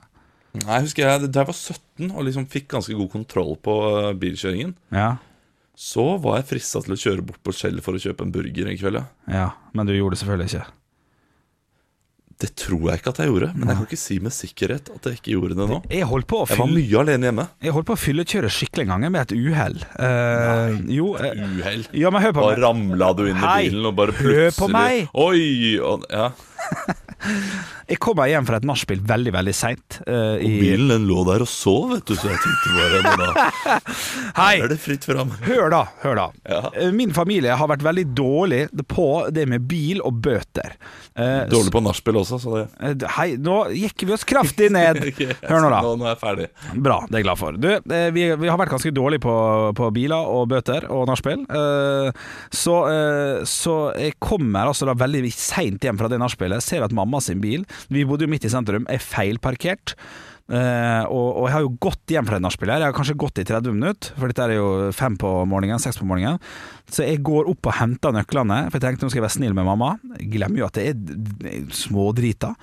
Nei, 0.64 0.80
husker 0.82 1.06
jeg, 1.06 1.28
Da 1.30 1.44
jeg 1.44 1.50
var 1.52 1.58
17 1.58 2.10
og 2.10 2.24
liksom 2.26 2.48
fikk 2.50 2.70
ganske 2.74 2.96
god 2.98 3.12
kontroll 3.14 3.56
på 3.62 3.76
eh, 4.00 4.14
bilkjøringen, 4.22 4.76
Ja. 4.96 5.12
så 5.78 6.06
var 6.22 6.40
jeg 6.40 6.50
frista 6.50 6.82
til 6.84 6.96
å 6.96 7.00
kjøre 7.00 7.26
bort 7.28 7.42
på 7.46 7.54
Skjell 7.56 7.80
for 7.86 7.96
å 7.96 8.02
kjøpe 8.02 8.26
en 8.26 8.34
burger 8.36 8.68
en 8.72 8.80
kveld. 8.82 9.00
Ja. 9.00 9.06
ja. 9.36 9.48
Men 9.78 9.86
du 9.88 9.94
gjorde 9.96 10.18
det 10.18 10.24
selvfølgelig 10.24 10.50
ikke. 10.54 10.66
Det 12.40 12.54
tror 12.56 12.86
jeg 12.88 13.02
ikke 13.02 13.12
at 13.12 13.18
jeg 13.20 13.28
gjorde, 13.34 13.48
men 13.56 13.68
jeg 13.68 13.76
kan 13.76 13.88
ikke 13.90 13.98
si 14.00 14.16
med 14.24 14.32
sikkerhet 14.32 14.90
at 14.96 15.08
jeg 15.10 15.18
ikke 15.20 15.34
gjorde 15.34 15.56
det 15.60 15.66
nå. 15.68 15.80
Jeg 15.92 16.06
holdt 16.08 16.28
på 16.32 16.38
å 16.40 16.46
Jeg 16.48 16.56
var 16.62 16.70
mye 16.72 17.02
alene 17.02 17.28
hjemme. 17.28 17.46
jeg 17.68 17.74
holdt 17.76 17.88
på 17.90 17.98
å 17.98 18.00
fyllekjøre 18.00 18.52
skikkelig 18.56 18.86
en 18.86 18.94
gang 18.94 19.12
med 19.12 19.22
et 19.26 19.34
uhell. 19.36 19.76
Uh, 20.00 20.78
jo 20.88 21.10
eh, 21.20 21.36
Uhell. 21.36 21.84
Ja, 22.00 22.14
men 22.16 22.24
hør 22.24 22.32
på 22.38 22.46
Da 22.46 22.54
meg. 22.54 22.62
ramla 22.64 23.10
du 23.20 23.26
inn 23.28 23.44
i 23.44 23.52
bilen 23.66 23.90
og 23.92 23.98
bare 24.00 24.16
plutselig 24.16 24.40
hør 24.46 24.56
på 24.62 24.72
meg. 24.72 25.10
Oi! 25.20 25.44
Og, 25.84 26.08
ja. 26.16 26.30
Jeg 27.90 27.98
kom 28.04 28.20
meg 28.20 28.30
hjem 28.34 28.46
fra 28.46 28.60
et 28.60 28.68
nachspiel 28.70 29.00
veldig, 29.10 29.32
veldig 29.34 29.54
seint. 29.58 30.00
Og 30.06 30.46
bilen 30.46 30.92
den 30.94 31.08
lå 31.10 31.24
der 31.28 31.42
og 31.46 31.50
sov, 31.50 31.90
vet 31.96 32.06
du, 32.06 32.14
så 32.20 32.30
jeg 32.30 32.42
tenkte 32.44 33.08
bare 33.18 33.48
Hei! 34.40 34.60
er 34.62 34.70
det 34.72 34.78
fritt 34.82 35.06
fram. 35.08 35.32
Hør 35.46 35.72
da, 35.74 35.82
hør 36.04 36.20
da. 36.20 36.26
Ja. 36.50 36.60
Eh, 36.78 36.92
Min 36.96 37.14
familie 37.16 37.56
har 37.58 37.70
vært 37.72 37.84
veldig 37.86 38.06
dårlig 38.18 38.62
på 38.90 39.08
det 39.34 39.46
med 39.50 39.66
bil 39.70 40.04
og 40.06 40.20
bøter. 40.24 40.76
Uh, 41.20 41.44
Dårlig 41.52 41.74
på 41.74 41.82
nachspiel 41.84 42.20
også, 42.22 42.38
så 42.40 42.54
det 42.54 42.62
eh, 42.86 43.08
Hei, 43.18 43.34
nå 43.42 43.56
gikk 43.76 44.06
vi 44.08 44.14
oss 44.16 44.24
kraftig 44.28 44.70
ned. 44.72 45.02
Hør 45.50 45.66
nå, 45.66 45.72
da. 45.74 45.82
Nå, 45.84 45.96
nå 46.00 46.08
er 46.08 46.14
jeg 46.14 46.22
ferdig. 46.22 46.48
Bra, 46.78 47.00
det 47.08 47.18
er 47.18 47.24
jeg 47.24 47.28
glad 47.28 47.42
for. 47.42 47.58
Du, 47.60 47.70
eh, 47.74 48.08
vi, 48.16 48.28
vi 48.40 48.52
har 48.52 48.60
vært 48.62 48.74
ganske 48.76 48.94
dårlige 48.96 49.24
på, 49.26 49.36
på 49.82 49.90
biler 49.98 50.30
og 50.30 50.48
bøter 50.54 50.88
og 50.94 51.08
nachspiel. 51.10 51.44
uh, 51.50 52.14
så, 52.54 52.76
eh, 52.92 53.42
så 53.50 53.76
jeg 54.00 54.16
kommer 54.22 54.70
altså 54.70 54.88
da 54.90 54.96
veldig 54.98 55.30
seint 55.34 55.84
hjem 55.86 56.00
fra 56.00 56.10
det 56.12 56.20
nachspielet, 56.22 56.64
ser 56.64 56.86
at 56.86 56.94
mamma 56.96 57.22
sin 57.24 57.42
bil 57.44 57.66
Vi 57.88 58.06
bodde 58.08 58.28
jo 58.28 58.32
midt 58.32 58.48
i 58.48 58.52
sentrum, 58.52 58.88
er 58.90 59.04
feilparkert. 59.04 59.96
Uh, 60.50 61.06
og, 61.14 61.28
og 61.38 61.44
jeg 61.46 61.54
har 61.54 61.62
jo 61.62 61.74
gått 61.78 62.10
hjem 62.10 62.26
fra 62.26 62.40
det 62.40 62.44
nachspiel 62.48 62.72
her. 62.74 62.82
Jeg 62.82 62.90
har 62.90 62.98
kanskje 62.98 63.18
gått 63.22 63.42
i 63.42 63.46
30 63.46 63.76
minutter, 63.76 64.16
for 64.18 64.32
dette 64.32 64.48
er 64.48 64.56
jo 64.56 64.70
fem 64.98 65.14
på 65.22 65.30
morgenen, 65.50 65.82
seks 65.82 66.00
på 66.02 66.08
morgenen. 66.10 66.42
Så 66.90 67.06
jeg 67.06 67.22
går 67.26 67.52
opp 67.52 67.70
og 67.70 67.78
henter 67.78 68.16
nøklene, 68.16 68.64
for 68.68 68.80
jeg 68.80 68.86
tenkte 68.88 69.06
nå 69.06 69.14
skal 69.14 69.22
jeg 69.22 69.28
være 69.28 69.36
snill 69.38 69.58
med 69.58 69.70
mamma. 69.70 69.92
Jeg 70.18 70.32
glemmer 70.34 70.64
jo 70.64 70.70
at 70.72 70.80
det 70.80 70.88
er 70.90 71.70
smådrita. 71.78 72.56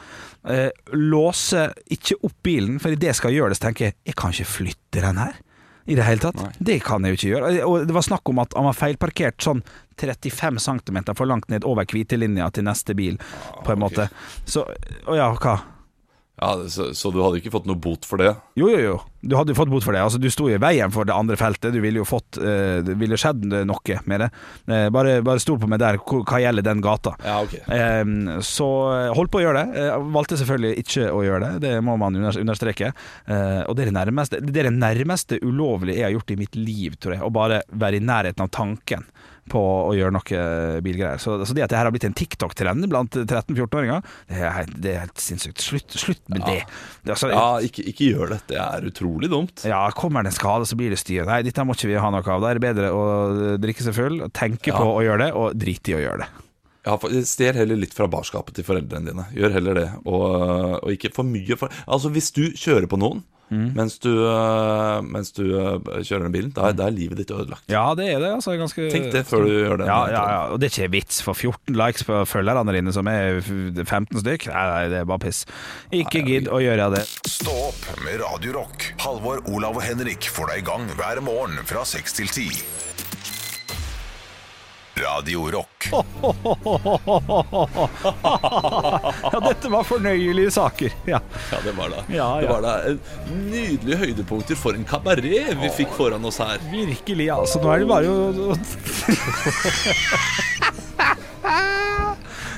Uh, 0.42 0.70
låser 0.98 1.76
ikke 1.94 2.18
opp 2.26 2.36
bilen, 2.46 2.80
for 2.82 2.90
idet 2.90 3.12
jeg 3.12 3.20
skal 3.22 3.36
gjøre 3.36 3.54
det, 3.54 3.60
så 3.60 3.68
tenker 3.68 3.88
jeg 3.88 3.98
jeg 4.10 4.18
kan 4.18 4.34
ikke 4.34 4.54
flytte 4.56 5.06
den 5.06 5.22
her. 5.22 5.38
I 5.86 5.94
det 5.94 6.06
hele 6.06 6.22
tatt. 6.22 6.40
Det 6.58 6.80
kan 6.84 7.04
jeg 7.06 7.14
jo 7.14 7.18
ikke 7.20 7.30
gjøre. 7.30 7.52
Og 7.66 7.86
det 7.86 7.94
var 7.94 8.06
snakk 8.06 8.32
om 8.32 8.42
at 8.42 8.56
han 8.58 8.66
var 8.66 8.76
feilparkert 8.76 9.38
sånn 9.42 9.62
35 10.00 10.58
cm 10.60 10.98
for 11.14 11.30
langt 11.30 11.48
ned 11.52 11.64
over 11.64 11.86
hvitelinja 11.88 12.50
til 12.52 12.66
neste 12.66 12.96
bil, 12.98 13.20
på 13.62 13.72
en 13.72 13.78
okay. 13.78 13.82
måte. 13.84 14.08
Så 14.44 14.66
Å 15.06 15.16
ja, 15.16 15.30
hva? 15.38 15.56
Ja, 16.36 16.50
så, 16.68 16.90
så 16.92 17.10
du 17.14 17.22
hadde 17.24 17.38
ikke 17.40 17.52
fått 17.54 17.64
noe 17.68 17.78
bot 17.80 18.04
for 18.04 18.20
det? 18.20 18.34
Jo, 18.60 18.68
jo, 18.68 18.80
jo. 18.82 18.96
Du 19.26 19.34
hadde 19.38 19.54
jo 19.54 19.56
fått 19.58 19.70
bot 19.72 19.84
for 19.86 19.96
det. 19.96 20.02
Altså, 20.04 20.18
du 20.20 20.28
sto 20.30 20.50
i 20.52 20.58
veien 20.60 20.92
for 20.92 21.08
det 21.08 21.14
andre 21.16 21.38
feltet. 21.40 21.72
Du 21.72 21.80
ville 21.80 22.02
jo 22.02 22.06
fått 22.06 22.36
eh, 22.36 22.82
Det 22.84 22.94
ville 23.00 23.16
skjedd 23.18 23.46
noe 23.66 23.96
med 24.04 24.20
det. 24.22 24.28
Eh, 24.68 24.86
bare, 24.92 25.16
bare 25.24 25.40
stol 25.42 25.56
på 25.62 25.68
meg 25.70 25.80
der 25.80 25.96
hva 25.96 26.40
gjelder 26.42 26.66
den 26.66 26.82
gata. 26.84 27.14
Ja, 27.24 27.38
ok. 27.46 27.56
Eh, 27.72 28.02
så 28.44 28.68
eh, 28.92 29.14
holdt 29.16 29.32
på 29.32 29.40
å 29.40 29.46
gjøre 29.46 29.64
det. 29.64 29.86
Valgte 30.18 30.38
selvfølgelig 30.42 30.84
ikke 30.84 31.08
å 31.08 31.22
gjøre 31.24 31.40
det, 31.46 31.62
det 31.64 31.72
må 31.86 31.96
man 32.00 32.20
understreke. 32.20 32.92
Og 33.26 33.72
det 33.76 33.86
er 33.86 33.88
det 33.88 33.96
nærmeste 33.96 34.40
Det 34.44 34.60
er 34.60 34.68
det 34.68 34.76
nærmeste 34.76 35.38
ulovlige 35.42 36.02
jeg 36.02 36.06
har 36.10 36.14
gjort 36.18 36.34
i 36.34 36.38
mitt 36.42 36.60
liv, 36.60 37.00
tror 37.00 37.16
jeg. 37.16 37.24
Å 37.24 37.32
bare 37.32 37.62
være 37.72 37.98
i 37.98 38.04
nærheten 38.04 38.44
av 38.44 38.52
tanken 38.52 39.08
på 39.50 39.60
å 39.60 39.92
gjøre 39.96 40.14
noe 40.16 40.80
bilgreier. 40.84 41.20
Så, 41.22 41.36
så 41.46 41.54
det 41.56 41.64
at 41.66 41.70
det 41.72 41.78
her 41.78 41.86
har 41.88 41.94
blitt 41.94 42.06
en 42.08 42.16
TikTok-trend 42.16 42.88
blant 42.90 43.14
13-14-åringer, 43.22 44.02
det, 44.30 44.40
helt- 44.56 44.78
det 44.82 44.94
er 44.94 45.04
helt 45.04 45.22
sinnssykt. 45.22 45.62
Slutt, 45.62 45.96
slutt 45.98 46.22
med 46.32 46.42
det. 46.46 46.60
det 47.02 47.12
er 47.12 47.14
altså, 47.16 47.30
Ja, 47.32 47.44
ikke, 47.66 47.84
ikke 47.92 48.08
gjør 48.12 48.34
det. 48.34 48.40
Det 48.50 48.58
er 48.62 48.88
utrolig 48.90 49.30
dumt. 49.32 49.62
ja, 49.68 49.84
kommer 49.96 50.26
det 50.26 50.32
en 50.34 50.38
skade, 50.40 50.66
så 50.66 50.78
blir 50.78 50.90
det 50.94 50.98
styr. 51.02 51.24
Nei, 51.28 51.42
dette 51.46 51.64
må 51.66 51.76
ikke 51.76 51.92
vi 51.92 52.00
ha 52.02 52.10
noe 52.10 52.24
av. 52.26 52.42
Da 52.42 52.50
er 52.50 52.58
det 52.60 52.64
bedre 52.66 52.90
å 52.96 53.04
drikke 53.62 53.86
seg 53.86 53.94
full, 53.96 54.18
tenke 54.34 54.72
Ja. 54.74 54.80
på 54.82 54.90
å 54.96 55.04
gjøre 55.06 55.24
det, 55.26 55.30
og 55.38 55.54
drite 55.58 55.94
i 55.94 55.98
å 56.00 56.02
gjøre 56.02 56.24
det. 56.24 56.28
Ja, 56.86 56.94
Stjel 57.26 57.56
heller 57.58 57.74
litt 57.82 57.94
fra 57.96 58.06
barskapet 58.06 58.54
til 58.54 58.66
foreldrene 58.66 59.10
dine. 59.10 59.24
Gjør 59.34 59.56
heller 59.56 59.74
det. 59.74 59.86
Og, 60.06 60.26
og 60.84 60.92
ikke 60.94 61.10
for 61.16 61.26
mye. 61.26 61.56
For, 61.58 61.72
altså, 61.90 62.12
hvis 62.14 62.28
du 62.36 62.44
kjører 62.54 62.86
på 62.86 62.98
noen 63.02 63.24
mens, 63.50 63.98
du, 64.02 64.10
øh, 64.26 65.04
mens 65.04 65.30
du 65.36 65.42
øh, 65.44 65.78
kjører 66.02 66.22
den 66.26 66.32
bilen, 66.34 66.50
da, 66.56 66.68
er- 66.68 66.72
da 66.78 66.86
er 66.88 66.94
livet 66.96 67.18
ditt 67.20 67.30
ødelagt. 67.30 67.62
Ja, 67.70 67.94
det 67.94 68.08
er 68.12 68.18
det. 68.18 68.30
altså 68.34 68.56
ganske 68.58 68.88
Tenk 68.90 69.12
det 69.12 69.24
før 69.28 69.44
du 69.46 69.52
gjør 69.54 69.76
det. 69.82 69.86
Ja, 69.86 69.98
ja, 70.10 70.22
ja, 70.32 70.40
og 70.52 70.60
det 70.60 70.70
er 70.72 70.74
ikke 70.82 70.92
vits 70.96 71.20
for 71.22 71.34
14 71.38 71.74
likes 71.78 72.02
på 72.08 72.24
følgerne 72.26 72.74
dine, 72.74 72.92
som 72.92 73.06
er 73.06 73.40
15 73.40 74.18
stykk. 74.24 74.48
Nei, 74.50 74.66
nei, 74.72 74.88
det 74.92 74.98
er 75.02 75.04
bare 75.12 75.22
piss. 75.26 75.44
Ikke 75.94 76.24
gidd 76.26 76.48
å 76.50 76.58
gjøre 76.64 76.90
det. 76.96 77.04
Stå 77.28 77.54
opp 77.68 77.86
med 78.04 78.18
Radio 78.24 78.56
Rock. 78.58 78.88
Halvor, 79.04 79.42
Olav 79.54 79.76
og 79.78 79.82
Henrik 79.86 80.26
får 80.32 80.50
deg 80.54 80.64
i 80.64 80.66
gang 80.66 80.88
hver 80.98 81.22
morgen 81.22 81.58
fra 81.68 81.84
6 81.86 82.18
til 82.18 82.26
10. 82.28 82.50
Radio 84.96 85.50
Rock. 85.52 85.88
Ja, 89.32 89.40
dette 89.44 89.68
var 89.72 89.84
fornøyelige 89.84 90.50
saker. 90.54 90.92
Ja. 91.10 91.20
Ja, 91.52 91.58
det 91.64 91.74
var 91.76 91.88
det. 91.92 92.00
Ja, 92.16 92.28
Det 92.40 92.48
var 92.48 92.62
da 92.64 92.72
Nydelige 93.36 93.98
høydepunkter 94.00 94.56
for 94.58 94.72
en 94.78 94.86
kabaret 94.88 95.52
vi 95.60 95.68
fikk 95.76 95.92
foran 95.96 96.24
oss 96.24 96.38
her. 96.40 96.56
Virkelig, 96.72 97.28
altså. 97.34 97.60
Nå 97.60 97.68
er 97.74 97.78
det 97.84 97.88
bare 97.92 98.08
å 98.08 98.56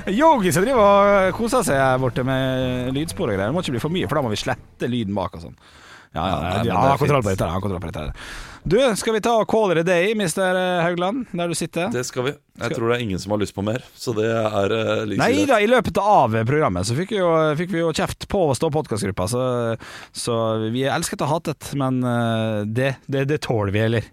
Yogi 0.09 0.49
som 0.55 0.63
driver 0.65 0.81
og 1.29 1.35
koser 1.37 1.61
seg 1.67 1.77
her 1.77 1.99
borte 2.01 2.23
med 2.25 2.93
lydspor 2.95 3.29
og 3.29 3.35
greier. 3.35 3.49
Det 3.51 3.55
må 3.57 3.61
ikke 3.65 3.75
bli 3.75 3.83
for 3.83 3.93
mye, 3.93 4.07
for 4.09 4.15
da 4.17 4.23
må 4.25 4.31
vi 4.33 4.39
slette 4.41 4.89
lyden 4.89 5.13
bak 5.17 5.35
og 5.37 5.43
sånn. 5.49 5.57
Ja, 6.15 6.23
ja, 6.25 6.37
Ja, 6.39 6.53
ja, 6.57 6.63
ja, 6.71 6.77
har 6.87 6.97
kontroll 6.97 7.21
på 7.21 7.29
dette. 7.35 7.45
har 7.51 7.61
kontroll 7.61 7.83
på 7.83 7.91
dette. 7.91 8.13
Du, 8.63 8.77
skal 8.99 9.15
vi 9.15 9.21
ta 9.23 9.37
og 9.39 9.47
call 9.49 9.73
it 9.73 9.81
a 9.81 9.85
day, 9.87 10.11
Mr. 10.17 10.57
Haugland, 10.83 11.29
der 11.31 11.51
du 11.51 11.55
sitter? 11.57 11.87
Det 11.93 12.03
skal 12.07 12.27
vi. 12.27 12.33
Jeg 12.59 12.75
tror 12.75 12.91
det 12.91 12.97
er 12.97 13.03
ingen 13.05 13.21
som 13.21 13.31
har 13.31 13.39
lyst 13.39 13.55
på 13.55 13.63
mer, 13.63 13.83
så 13.95 14.11
det 14.17 14.27
er 14.27 14.73
uh, 14.75 15.05
like 15.07 15.21
Nei 15.21 15.45
da, 15.47 15.61
i 15.63 15.69
løpet 15.69 15.95
av 16.01 16.35
programmet 16.47 16.87
så 16.87 16.97
fikk 16.97 17.13
vi 17.15 17.21
jo, 17.21 17.29
fikk 17.59 17.71
vi 17.71 17.79
jo 17.79 17.93
kjeft 17.95 18.27
på 18.31 18.41
å 18.49 18.57
stå 18.57 18.67
podkastgruppa, 18.75 19.29
så, 19.31 19.43
så 20.11 20.35
vi 20.67 20.83
er 20.83 20.97
elsket 20.97 21.23
og 21.23 21.31
hatet, 21.31 21.71
men 21.79 22.01
eh, 22.03 22.67
det, 22.67 22.91
det, 23.07 23.23
det 23.31 23.39
tåler 23.47 23.71
vi, 23.75 23.83
eller? 23.85 24.09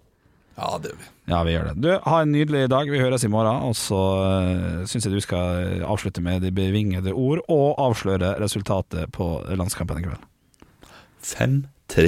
Ja, 0.57 0.77
det 0.81 0.93
gjør 0.93 1.01
vi. 1.01 1.09
Ja, 1.27 1.41
vi 1.43 1.53
gjør 1.53 1.67
det. 1.67 1.73
Du, 1.83 1.89
ha 2.07 2.21
en 2.23 2.31
nydelig 2.31 2.63
dag. 2.71 2.89
Vi 2.89 3.01
høres 3.01 3.25
i 3.27 3.29
morgen. 3.29 3.59
Og 3.67 3.75
så 3.77 3.99
uh, 3.99 4.85
syns 4.89 5.05
jeg 5.05 5.13
du 5.13 5.21
skal 5.21 5.83
avslutte 5.85 6.23
med 6.23 6.41
de 6.41 6.53
bevingede 6.55 7.11
ord, 7.13 7.43
og 7.51 7.75
avsløre 7.83 8.37
resultatet 8.41 9.11
på 9.13 9.27
landskampen 9.51 9.99
i 10.01 10.07
kveld. 10.07 10.23
5-3. 11.27 12.07